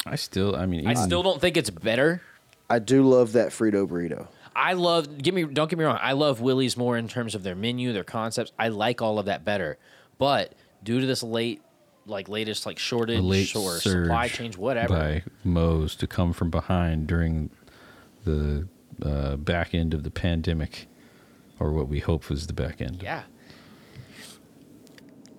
[0.05, 2.21] I still, I mean, I still don't think it's better.
[2.69, 4.27] I do love that Frito burrito.
[4.55, 5.17] I love.
[5.17, 5.45] Give me.
[5.45, 5.99] Don't get me wrong.
[6.01, 8.51] I love Willy's more in terms of their menu, their concepts.
[8.59, 9.77] I like all of that better.
[10.17, 10.53] But
[10.83, 11.61] due to this late,
[12.05, 14.93] like latest, like a shortage late or supply change, whatever.
[14.93, 17.49] by Moe's to come from behind during
[18.25, 18.67] the
[19.01, 20.87] uh, back end of the pandemic,
[21.59, 23.01] or what we hope was the back end.
[23.01, 23.23] Yeah.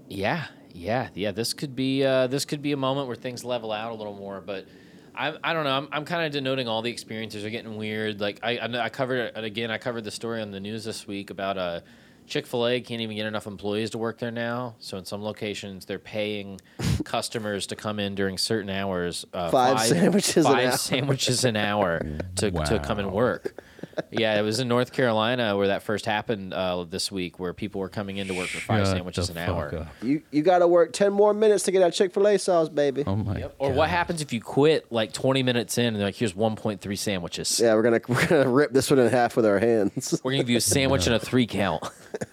[0.08, 1.32] Yeah, yeah, yeah.
[1.32, 4.14] This could be uh, this could be a moment where things level out a little
[4.14, 4.66] more, but.
[5.14, 5.76] I, I don't know.
[5.76, 8.18] I'm, I'm kind of denoting all the experiences are getting weird.
[8.18, 9.70] Like I I, I covered it again.
[9.70, 11.80] I covered the story on the news this week about uh,
[12.26, 14.74] Chick Fil A can't even get enough employees to work there now.
[14.78, 16.60] So in some locations, they're paying
[17.04, 19.24] customers to come in during certain hours.
[19.32, 20.76] Uh, Five sandwiches an five hour.
[20.76, 22.00] sandwiches an hour
[22.36, 23.62] to to come and work.
[24.10, 27.80] Yeah, it was in North Carolina where that first happened uh, this week, where people
[27.80, 29.74] were coming in to work for five Shut sandwiches an hour.
[29.74, 29.88] up.
[30.02, 32.68] You you got to work ten more minutes to get that Chick Fil A sauce,
[32.68, 33.04] baby.
[33.06, 33.44] Oh my!
[33.58, 36.98] Or what happens if you quit like 20 minutes in and they're like, here's 1.3
[36.98, 37.60] sandwiches?
[37.60, 40.20] Yeah, we're gonna we're gonna rip this one in half with our hands.
[40.22, 41.82] We're gonna give you a sandwich and a three count.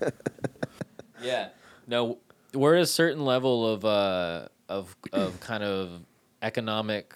[1.21, 1.49] yeah.
[1.87, 2.17] No,
[2.53, 6.01] we're at a certain level of uh of of kind of
[6.41, 7.13] economic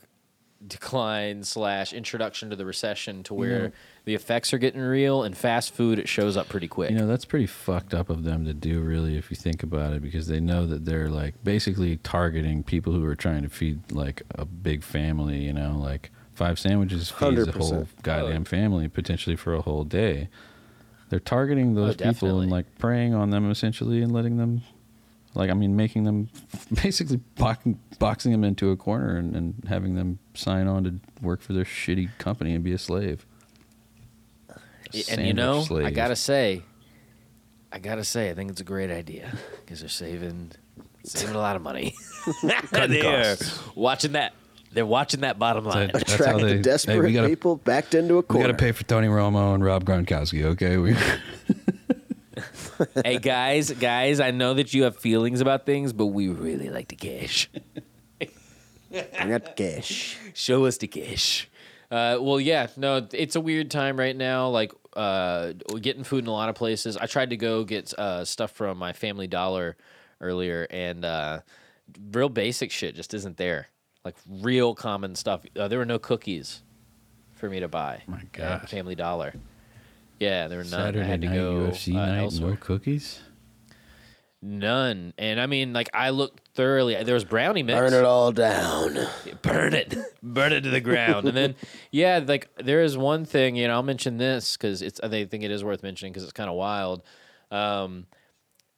[0.68, 3.72] decline slash introduction to the recession to where
[4.05, 6.91] the effects are getting real and fast food it shows up pretty quick.
[6.91, 9.93] You know, that's pretty fucked up of them to do, really, if you think about
[9.93, 13.91] it, because they know that they're like basically targeting people who are trying to feed
[13.91, 15.39] like a big family.
[15.39, 17.55] You know, like five sandwiches feeds a 100%.
[17.55, 20.30] whole goddamn family potentially for a whole day.
[21.09, 24.61] They're targeting oh, those people and like preying on them essentially and letting them,
[25.36, 26.29] like, I mean, making them
[26.84, 31.41] basically boxing, boxing them into a corner and, and having them sign on to work
[31.41, 33.25] for their shitty company and be a slave.
[34.49, 34.53] A
[34.93, 36.61] and you sandwich know, I gotta say,
[37.71, 39.31] I gotta say, I think it's a great idea
[39.61, 40.51] because they're saving
[41.03, 41.95] saving a lot of money.
[42.43, 43.38] they're
[43.75, 44.34] watching that.
[44.71, 45.91] They're watching that bottom line.
[45.93, 48.47] That's how Attract they- the hey, desperate we gotta- people backed into a corner.
[48.47, 50.43] We got to pay for Tony Romo and Rob Gronkowski.
[50.45, 50.95] Okay, we
[53.03, 56.88] hey guys, guys, I know that you have feelings about things, but we really like
[56.88, 57.49] the cash.
[58.11, 60.17] I got cash.
[60.34, 61.49] Show us the cash.
[61.89, 64.49] Uh, well, yeah, no, it's a weird time right now.
[64.49, 66.97] Like, uh, getting food in a lot of places.
[66.97, 69.78] I tried to go get uh, stuff from my Family Dollar
[70.21, 71.41] earlier, and uh,
[72.11, 73.67] real basic shit just isn't there.
[74.05, 75.45] Like real common stuff.
[75.57, 76.61] Uh, there were no cookies
[77.36, 78.03] for me to buy.
[78.07, 78.69] My at gosh.
[78.69, 79.34] Family Dollar.
[80.24, 80.71] Yeah, there were none.
[80.71, 82.51] Saturday I had to night go UFC uh, night, elsewhere.
[82.51, 83.19] no cookies.
[84.41, 85.13] None.
[85.17, 87.01] And I mean, like, I looked thoroughly.
[87.01, 87.80] There was brownie mix.
[87.80, 88.97] Burn it all down.
[89.41, 91.28] burn it, burn it to the ground.
[91.28, 91.55] And then,
[91.91, 95.43] yeah, like there is one thing, you know, I'll mention this because it's, I think
[95.43, 97.03] it is worth mentioning because it's kind of wild.
[97.51, 98.05] Um,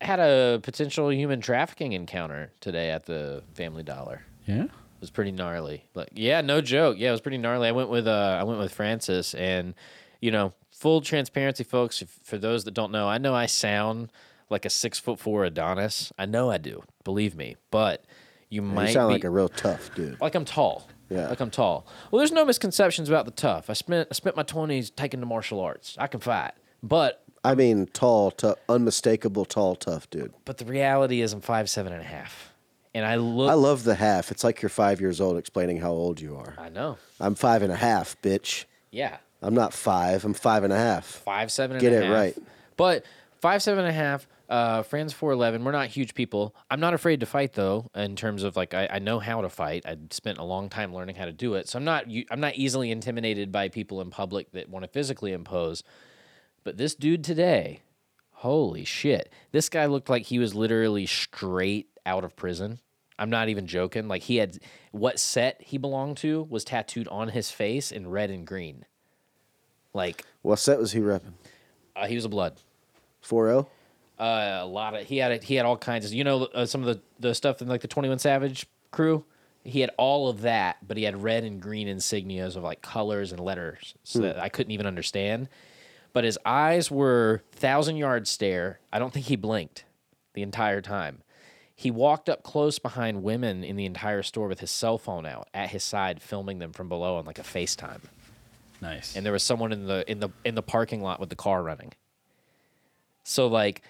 [0.01, 4.21] had a potential human trafficking encounter today at the Family Dollar.
[4.45, 5.85] Yeah, It was pretty gnarly.
[5.95, 6.97] Like, yeah, no joke.
[6.99, 7.67] Yeah, it was pretty gnarly.
[7.67, 9.73] I went with uh, I went with Francis, and
[10.21, 12.01] you know, full transparency, folks.
[12.01, 14.11] If, for those that don't know, I know I sound
[14.49, 16.11] like a six foot four Adonis.
[16.17, 16.83] I know I do.
[17.03, 18.05] Believe me, but
[18.49, 20.19] you might You sound be, like a real tough dude.
[20.21, 20.87] like I'm tall.
[21.09, 21.27] Yeah.
[21.29, 21.85] Like I'm tall.
[22.11, 23.69] Well, there's no misconceptions about the tough.
[23.69, 25.95] I spent I spent my twenties taking to martial arts.
[25.99, 26.51] I can fight.
[26.83, 30.33] But I mean, tall, tough, unmistakable, tall, tough dude.
[30.45, 32.51] but the reality is I'm five seven and a half.
[32.95, 34.31] And I look I love the half.
[34.31, 36.55] It's like you're five years old explaining how old you are.
[36.57, 36.97] I know.
[37.19, 38.65] I'm five and a half, bitch.
[38.91, 39.17] Yeah.
[39.45, 40.25] I'm not five.
[40.25, 41.05] I'm five and a half.
[41.05, 42.13] Five seven and Get a it half.
[42.13, 42.37] right.
[42.77, 43.05] But
[43.41, 45.63] five seven and a half, uh Fran's four eleven.
[45.63, 46.55] We're not huge people.
[46.69, 49.49] I'm not afraid to fight though, in terms of like I, I know how to
[49.49, 49.85] fight.
[49.85, 51.67] I spent a long time learning how to do it.
[51.69, 55.31] So I'm not I'm not easily intimidated by people in public that want to physically
[55.31, 55.83] impose.
[56.63, 57.81] But this dude today,
[58.31, 59.31] holy shit.
[59.51, 62.79] This guy looked like he was literally straight out of prison.
[63.17, 64.07] I'm not even joking.
[64.07, 64.59] Like he had
[64.91, 68.85] what set he belonged to was tattooed on his face in red and green.
[69.95, 71.33] Like What set was he repping?
[71.95, 72.57] uh, he was a blood.
[73.21, 73.69] 4 0?
[74.19, 75.43] Uh, a lot of he had it.
[75.43, 77.81] He had all kinds of you know uh, some of the the stuff in like
[77.81, 79.25] the Twenty One Savage crew.
[79.63, 83.31] He had all of that, but he had red and green insignias of like colors
[83.31, 85.49] and letters so that I couldn't even understand.
[86.13, 88.79] But his eyes were thousand yard stare.
[88.93, 89.83] I don't think he blinked
[90.33, 91.23] the entire time.
[91.75, 95.49] He walked up close behind women in the entire store with his cell phone out
[95.53, 97.99] at his side, filming them from below on like a FaceTime
[98.81, 99.15] nice.
[99.15, 101.63] and there was someone in the in the in the parking lot with the car
[101.63, 101.93] running.
[103.23, 103.81] So like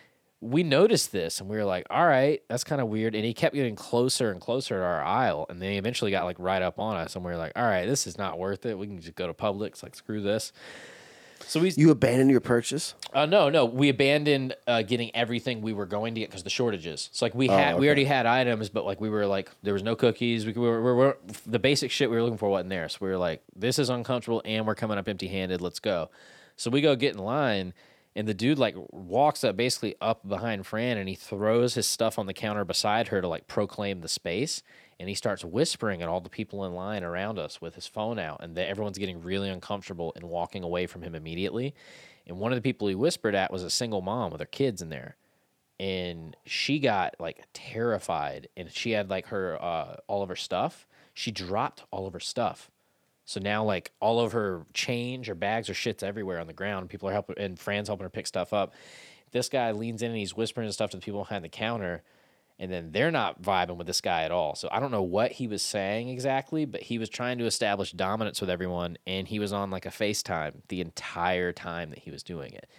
[0.42, 3.16] we noticed this and we were like, all right, that's kind of weird.
[3.16, 5.46] And he kept getting closer and closer to our aisle.
[5.50, 7.16] And then he eventually got like right up on us.
[7.16, 8.78] And we were like, all right, this is not worth it.
[8.78, 9.82] We can just go to Publix.
[9.82, 10.52] Like, screw this.
[11.48, 12.96] So we, You abandoned your purchase?
[13.14, 16.50] uh, no, no, we abandoned uh, getting everything we were going to get because the
[16.50, 17.10] shortages.
[17.14, 19.74] So like we Oh, had, we already had items, but like we were like, there
[19.74, 20.46] was no cookies.
[20.46, 22.90] We, we, were, we were the basic shit we were looking for wasn't there.
[22.90, 25.62] So we were like, this is uncomfortable, and we're coming up empty handed.
[25.62, 26.10] Let's go.
[26.58, 27.74] So we go get in line,
[28.16, 32.18] and the dude like walks up basically up behind Fran, and he throws his stuff
[32.18, 34.64] on the counter beside her to like proclaim the space.
[35.00, 38.18] And he starts whispering at all the people in line around us with his phone
[38.18, 41.74] out, and the, everyone's getting really uncomfortable and walking away from him immediately.
[42.28, 44.82] And one of the people he whispered at was a single mom with her kids
[44.82, 45.16] in there.
[45.80, 50.88] And she got like terrified and she had like her uh all of her stuff.
[51.14, 52.72] She dropped all of her stuff.
[53.26, 56.90] So now like all of her change, her bags, her shit's everywhere on the ground.
[56.90, 58.74] People are helping and Fran's helping her pick stuff up.
[59.32, 62.04] This guy leans in and he's whispering stuff to the people behind the counter.
[62.58, 64.56] And then they're not vibing with this guy at all.
[64.56, 67.92] So I don't know what he was saying exactly, but he was trying to establish
[67.92, 68.98] dominance with everyone.
[69.06, 72.70] And he was on like a FaceTime the entire time that he was doing it.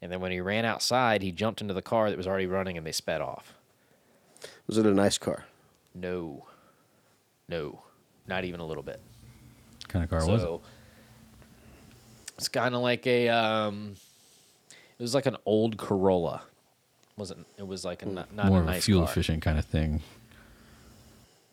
[0.00, 2.76] And then when he ran outside, he jumped into the car that was already running
[2.76, 3.54] and they sped off.
[4.66, 5.46] Was it a nice car?
[5.94, 6.46] No.
[7.48, 7.82] No.
[8.28, 9.00] Not even a little bit.
[9.80, 10.44] What kind of car was it?
[10.44, 10.62] so
[12.36, 13.94] it's kind of like a um
[14.98, 16.42] it was like an old Corolla.
[17.16, 19.10] Wasn't it was like a not, not More a of nice a fuel car.
[19.10, 20.02] efficient kind of thing.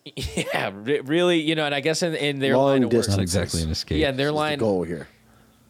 [0.04, 3.04] Yeah, re- really, you know, and I guess in, in their Long line of work,
[3.06, 3.16] distance.
[3.16, 4.00] Not exactly an escape.
[4.00, 5.06] yeah, in their Is the line goal here.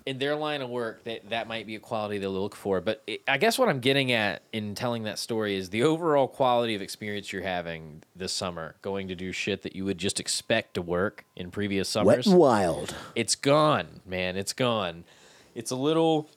[0.07, 2.81] in their line of work, that that might be a quality they'll look for.
[2.81, 6.29] But it, I guess what I'm getting at in telling that story is the overall
[6.29, 10.19] quality of experience you're having this summer, going to do shit that you would just
[10.19, 12.27] expect to work in previous Wet summers.
[12.29, 12.95] and wild.
[13.15, 14.39] It's gone, man.
[14.39, 15.05] It's gone.
[15.55, 16.31] It's a little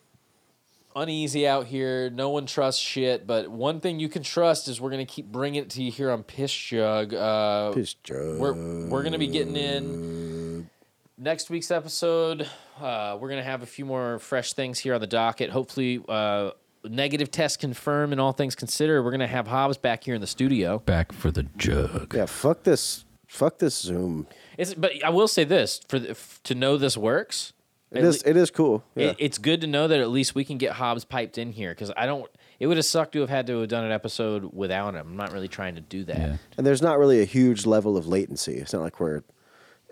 [0.96, 2.10] uneasy out here.
[2.10, 5.62] No one trusts shit, but one thing you can trust is we're gonna keep bringing
[5.62, 7.14] it to you here on Piss Jug.
[7.14, 8.38] Uh, Piss jug.
[8.40, 10.70] We're we're gonna be getting in
[11.18, 12.48] next week's episode.
[12.80, 15.50] Uh, we're gonna have a few more fresh things here on the docket.
[15.50, 16.50] Hopefully, uh,
[16.84, 19.02] negative test confirmed and all things considered.
[19.02, 20.78] We're gonna have Hobbs back here in the studio.
[20.80, 22.14] Back for the jug.
[22.16, 23.04] Yeah, fuck this.
[23.26, 24.28] Fuck this Zoom.
[24.56, 27.52] It's, but I will say this for the, f- to know this works.
[27.92, 28.24] It at is.
[28.24, 28.84] le- It is cool.
[28.94, 29.08] Yeah.
[29.08, 31.70] It, it's good to know that at least we can get Hobbs piped in here
[31.72, 32.28] because I don't.
[32.58, 35.08] It would have sucked to have had to have done an episode without him.
[35.08, 36.16] I'm not really trying to do that.
[36.18, 36.36] Yeah.
[36.56, 38.54] and there's not really a huge level of latency.
[38.54, 39.22] It's not like we're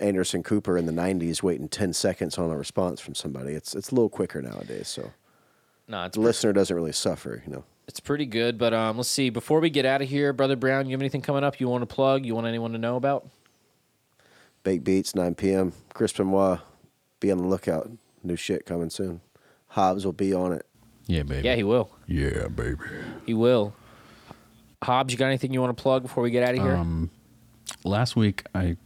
[0.00, 3.52] Anderson Cooper in the '90s waiting 10 seconds on a response from somebody.
[3.52, 4.88] It's it's a little quicker nowadays.
[4.88, 5.12] So
[5.86, 7.42] No, it's the pre- listener doesn't really suffer.
[7.46, 7.64] You know.
[7.86, 8.58] it's pretty good.
[8.58, 9.30] But um, let's see.
[9.30, 11.82] Before we get out of here, brother Brown, you have anything coming up you want
[11.82, 12.24] to plug?
[12.26, 13.28] You want anyone to know about?
[14.64, 15.72] Baked Beats, 9 p.m.
[15.92, 16.58] Chris Benoit,
[17.20, 17.90] be on the lookout.
[18.22, 19.20] New shit coming soon.
[19.68, 20.66] Hobbs will be on it.
[21.06, 21.46] Yeah, baby.
[21.46, 21.90] Yeah, he will.
[22.06, 22.78] Yeah, baby.
[23.26, 23.74] He will.
[24.82, 26.74] Hobbs, you got anything you want to plug before we get out of here?
[26.74, 27.10] Um,
[27.84, 28.76] last week I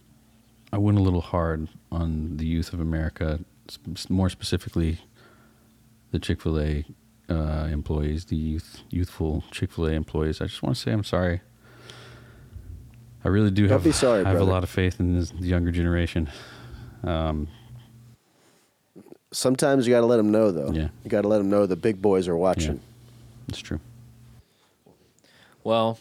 [0.71, 3.39] I went a little hard on the youth of America,
[4.09, 4.99] more specifically
[6.11, 6.85] the Chick Fil A
[7.29, 10.41] uh, employees, the youth youthful Chick Fil A employees.
[10.41, 11.41] I just want to say I'm sorry.
[13.23, 15.47] I really do Don't have be sorry, have a lot of faith in this, the
[15.47, 16.29] younger generation.
[17.03, 17.49] Um,
[19.31, 20.71] Sometimes you got to let them know, though.
[20.71, 20.89] Yeah.
[21.03, 22.79] You got to let them know the big boys are watching.
[23.47, 23.79] it's true.
[25.63, 25.99] Well,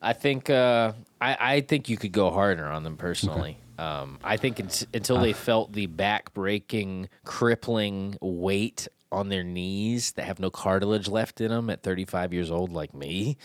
[0.00, 3.56] I think uh, I, I think you could go harder on them personally.
[3.78, 5.22] Um, I think unt- until Ah.
[5.22, 11.48] they felt the back-breaking, crippling weight on their knees that have no cartilage left in
[11.48, 13.38] them at 35 years old, like me,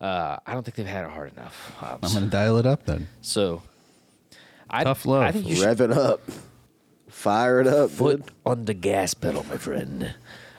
[0.00, 1.72] uh, I don't think they've had it hard enough.
[1.78, 2.14] Hobbs.
[2.14, 3.08] I'm gonna dial it up then.
[3.20, 3.62] so,
[4.70, 5.22] I, Tough love.
[5.22, 6.20] I think you should Rev it up.
[7.16, 8.34] Fire it up, foot dude.
[8.44, 10.14] on the gas pedal, my friend.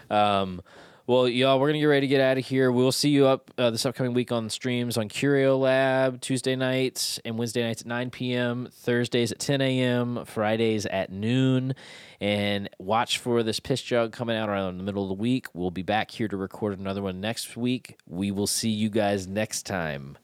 [0.09, 0.63] Um,
[1.05, 2.71] well, y'all, we're gonna get ready to get out of here.
[2.71, 7.19] We'll see you up uh, this upcoming week on streams on Curio Lab Tuesday nights
[7.23, 11.75] and Wednesday nights at 9 p.m., Thursdays at 10 a.m., Fridays at noon.
[12.19, 15.45] And watch for this piss jug coming out around the middle of the week.
[15.53, 17.99] We'll be back here to record another one next week.
[18.07, 20.17] We will see you guys next time.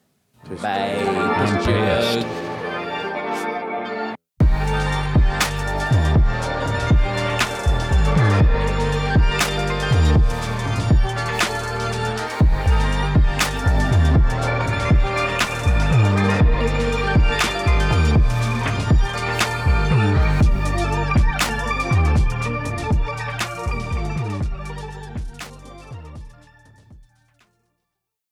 [0.50, 0.96] Bye.
[0.98, 2.63] Piss I'm jug.